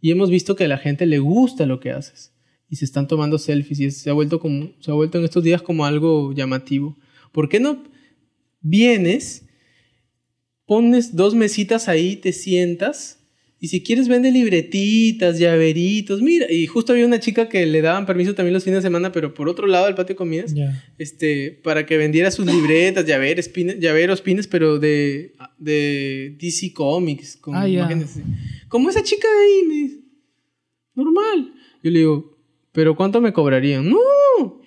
[0.00, 2.32] Y hemos visto que a la gente le gusta lo que haces.
[2.68, 5.44] Y se están tomando selfies y se ha vuelto, como, se ha vuelto en estos
[5.44, 6.96] días como algo llamativo.
[7.32, 7.84] ¿Por qué no
[8.60, 9.44] vienes,
[10.66, 13.16] pones dos mesitas ahí, te sientas
[13.58, 16.50] y si quieres vende libretitas, llaveritos, mira.
[16.52, 19.32] Y justo había una chica que le daban permiso también los fines de semana, pero
[19.32, 20.54] por otro lado del patio de comidas
[20.98, 27.38] este, para que vendiera sus libretas, llaveros, pines, llaveros, pines, pero de, de DC Comics.
[27.38, 28.20] Con Ah, imágenes así.
[28.68, 30.00] Como esa chica de ahí, me dice,
[30.94, 31.54] normal.
[31.82, 32.35] Yo le digo,
[32.76, 33.88] ¿pero cuánto me cobrarían?
[33.88, 34.60] No,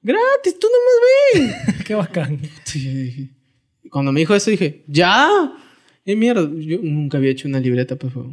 [0.00, 1.74] gratis, tú nomás ven.
[1.84, 2.40] Qué bacán.
[2.62, 3.30] Sí,
[3.90, 5.28] Cuando me dijo eso dije, ¿ya?
[6.04, 6.48] ¿Qué mierda?
[6.56, 8.32] Yo nunca había hecho una libreta, por favor.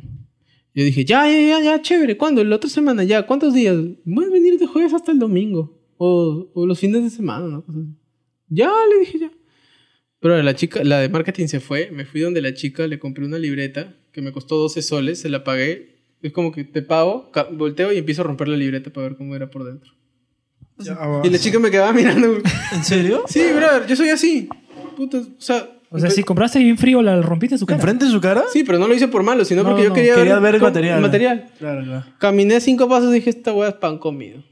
[0.76, 2.17] Yo dije, ya, ya, ya, ya, chévere.
[2.17, 2.43] ¿Cuándo?
[2.43, 3.26] La otra semana, ya.
[3.26, 3.76] ¿Cuántos días?
[4.03, 5.76] Voy a venir de jueves hasta el domingo.
[5.97, 7.65] O, o los fines de semana, ¿no?
[8.47, 9.32] Ya, le dije ya.
[10.19, 11.89] Pero la chica, la de marketing se fue.
[11.89, 15.30] Me fui donde la chica, le compré una libreta que me costó 12 soles, se
[15.30, 15.95] la pagué.
[16.26, 19.36] Es como que te pago, volteo y empiezo a romper la libreta para ver cómo
[19.36, 19.91] era por dentro.
[21.23, 22.38] Y la chica me quedaba mirando.
[22.73, 23.23] ¿En serio?
[23.28, 24.49] Sí, brother, yo soy así.
[24.97, 25.69] Puta, o sea...
[25.91, 27.78] O sea, si compraste bien frío, la rompiste en su cara.
[27.80, 28.43] ¿Enfrente de su cara?
[28.51, 30.55] Sí, pero no lo hice por malo, sino No, porque yo no, quería, Querías ver
[30.55, 30.95] el material.
[30.97, 31.45] el material.
[31.59, 32.05] Claro, claro.
[32.17, 34.43] Caminé cinco pasos y dije, esta weá es pan comido.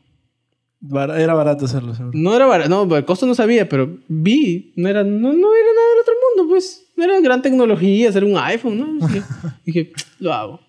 [0.79, 2.17] Bar- Era barato hacerlo, seguro.
[2.17, 5.69] No era barato, no, el costo no sabía, pero vi, no era, no, no era
[5.73, 6.85] nada del otro mundo, pues.
[6.95, 9.07] No era gran tecnología, hacer un iPhone, ¿no?
[9.65, 10.59] Dije, lo hago.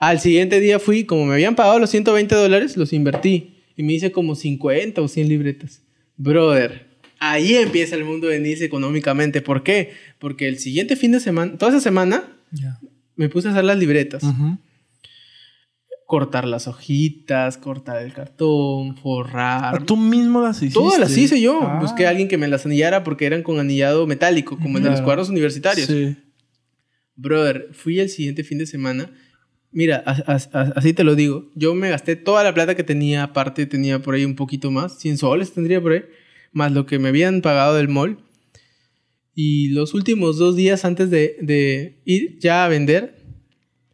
[0.00, 3.54] Al siguiente día fui, como me habían pagado los 120 dólares, los invertí.
[3.76, 5.82] Y me hice como 50 o 100 libretas.
[6.16, 6.86] Brother,
[7.18, 9.40] ahí empieza el mundo de venirse económicamente.
[9.42, 9.92] ¿Por qué?
[10.18, 12.24] Porque el siguiente fin de semana, toda esa semana,
[13.14, 14.22] me puse a hacer las libretas.
[16.06, 19.76] Cortar las hojitas, cortar el cartón, forrar.
[19.76, 20.74] Ah, Tú mismo las hiciste.
[20.74, 21.60] Todas las hice yo.
[21.62, 21.78] Ah.
[21.80, 24.88] Busqué a alguien que me las anillara porque eran con anillado metálico, como el de
[24.90, 25.04] los Claro.
[25.04, 25.86] cuadros universitarios.
[25.86, 26.16] Sí.
[27.14, 29.10] Brother, fui el siguiente fin de semana.
[29.72, 31.48] Mira, as- as- as- así te lo digo.
[31.54, 34.98] Yo me gasté toda la plata que tenía, aparte tenía por ahí un poquito más,
[34.98, 36.02] 100 soles tendría por ahí,
[36.52, 38.18] más lo que me habían pagado del mall.
[39.34, 43.16] Y los últimos dos días antes de, de ir ya a vender,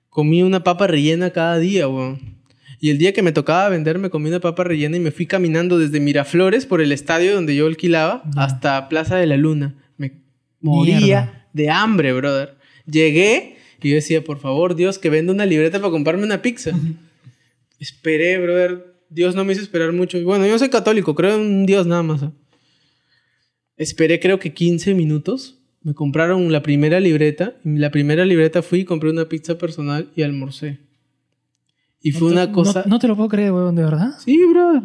[0.08, 2.36] comí una papa rellena cada día, weón.
[2.80, 5.26] Y el día que me tocaba vender, me comí una papa rellena y me fui
[5.26, 9.74] caminando desde Miraflores por el estadio donde yo alquilaba hasta Plaza de la Luna.
[9.96, 10.12] Me
[10.60, 11.48] moría Mierda.
[11.52, 12.56] de hambre, brother.
[12.86, 16.72] Llegué y yo decía, por favor, Dios, que venda una libreta para comprarme una pizza.
[17.78, 18.94] Esperé, brother.
[19.08, 20.18] Dios no me hizo esperar mucho.
[20.18, 22.22] Y Bueno, yo soy católico, creo en Dios nada más.
[22.22, 22.30] ¿eh?
[23.76, 25.58] Esperé creo que 15 minutos.
[25.82, 27.56] Me compraron la primera libreta.
[27.64, 30.80] Y la primera libreta fui, compré una pizza personal y almorcé.
[32.00, 32.82] Y fue No una cosa...
[32.86, 34.10] No, no te lo puedo creer, weón, de verdad.
[34.24, 34.82] Sí, brother.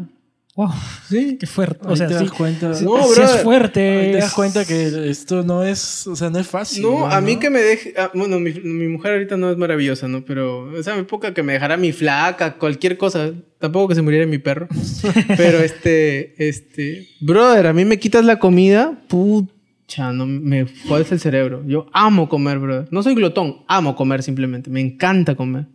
[0.56, 0.70] Wow.
[1.12, 1.38] Sí.
[1.38, 1.86] Qué fuerte.
[1.88, 2.74] O sea, te sí, das cuenta.
[2.74, 3.36] sí- No, sí brother.
[3.38, 4.12] es fuerte.
[4.14, 6.84] Te das cuenta que esto no es, o sea, no es fácil.
[6.84, 7.94] No, a mí que me deje...
[7.98, 10.24] ah, bueno, mi, mi mujer ahorita no es maravillosa, ¿no?
[10.24, 13.32] Pero esa época que me dejara mi flaca, cualquier cosa.
[13.60, 14.68] Tampoco que se muriera mi perro.
[15.38, 16.34] Pero este...
[16.48, 17.08] Este...
[17.20, 19.02] Brother, a mí me quitas la comida...
[19.10, 21.62] Pucha, no me jodes el cerebro.
[21.68, 22.88] Yo amo comer, brother.
[22.92, 23.64] No soy glotón.
[23.68, 24.70] Amo comer simplemente.
[24.70, 25.66] Me encanta comer.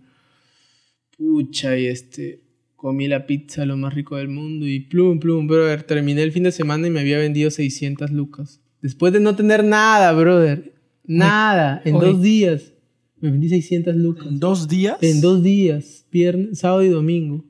[1.18, 2.40] Pucha, y este...
[2.86, 4.64] Comí la pizza, lo más rico del mundo.
[4.64, 5.82] Y plum, plum, brother.
[5.82, 8.60] Terminé el fin de semana y me había vendido 600 lucas.
[8.80, 10.72] Después de no tener nada, brother.
[11.02, 11.82] Nada.
[11.84, 12.06] En Oye.
[12.06, 12.74] dos días.
[13.16, 14.28] Me vendí 600 lucas.
[14.28, 14.98] ¿En dos días?
[15.02, 16.06] En dos días.
[16.12, 17.44] Viernes, sábado y domingo.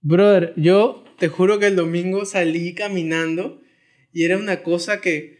[0.00, 3.60] Brother, yo te juro que el domingo salí caminando
[4.12, 5.38] y era una cosa que,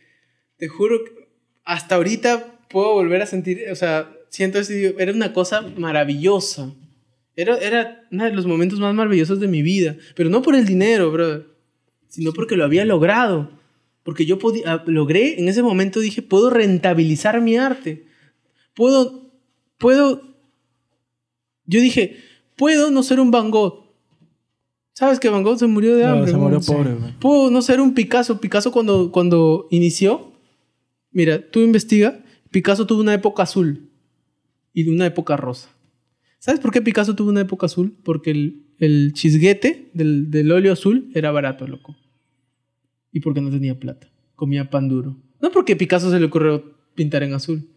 [0.59, 1.11] te juro que
[1.64, 6.72] hasta ahorita puedo volver a sentir, o sea, siento así, era una cosa maravillosa.
[7.35, 10.66] Era, era uno de los momentos más maravillosos de mi vida, pero no por el
[10.66, 11.47] dinero, brother,
[12.09, 13.51] sino porque lo había logrado.
[14.03, 18.05] Porque yo podía, ah, logré, en ese momento dije, puedo rentabilizar mi arte.
[18.74, 19.30] Puedo,
[19.78, 20.22] puedo,
[21.66, 22.16] yo dije,
[22.57, 23.83] puedo no ser un Van Gogh.
[24.93, 26.33] ¿Sabes que Van Gogh se murió de No, hambre?
[26.33, 27.12] se murió pobre, güey.
[27.18, 28.41] Puedo no ser un Picasso.
[28.41, 30.33] Picasso cuando, cuando inició,
[31.12, 33.89] mira, tú investiga, Picasso tuvo una época azul
[34.74, 35.70] y una época rosa.
[36.43, 37.97] ¿Sabes por qué Picasso tuvo una época azul?
[38.03, 41.97] Porque el, el chisguete del, óleo azul era barato, loco.
[43.12, 44.09] Y porque no tenía plata.
[44.34, 45.16] Comía pan duro.
[45.40, 47.68] No porque Picasso se le ocurrió pintar en azul.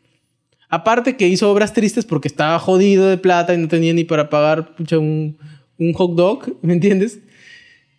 [0.68, 4.32] Aparte que hizo obras tristes porque estaba jodido de plata y no tenía ni para
[4.32, 5.38] pagar pucha, un,
[5.78, 7.20] un hot dog, ¿me entiendes?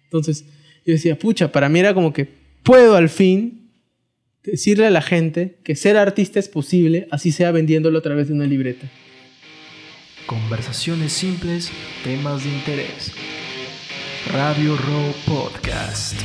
[0.03, 0.47] Entonces
[0.85, 2.29] yo decía, pucha, para mí era como que
[2.65, 3.71] puedo al fin
[4.43, 8.35] decirle a la gente que ser artista es posible, así sea vendiéndolo a través de
[8.35, 8.91] una libreta.
[10.27, 11.71] Conversaciones simples,
[12.03, 13.13] temas de interés.
[14.33, 16.21] Radio Row Podcast.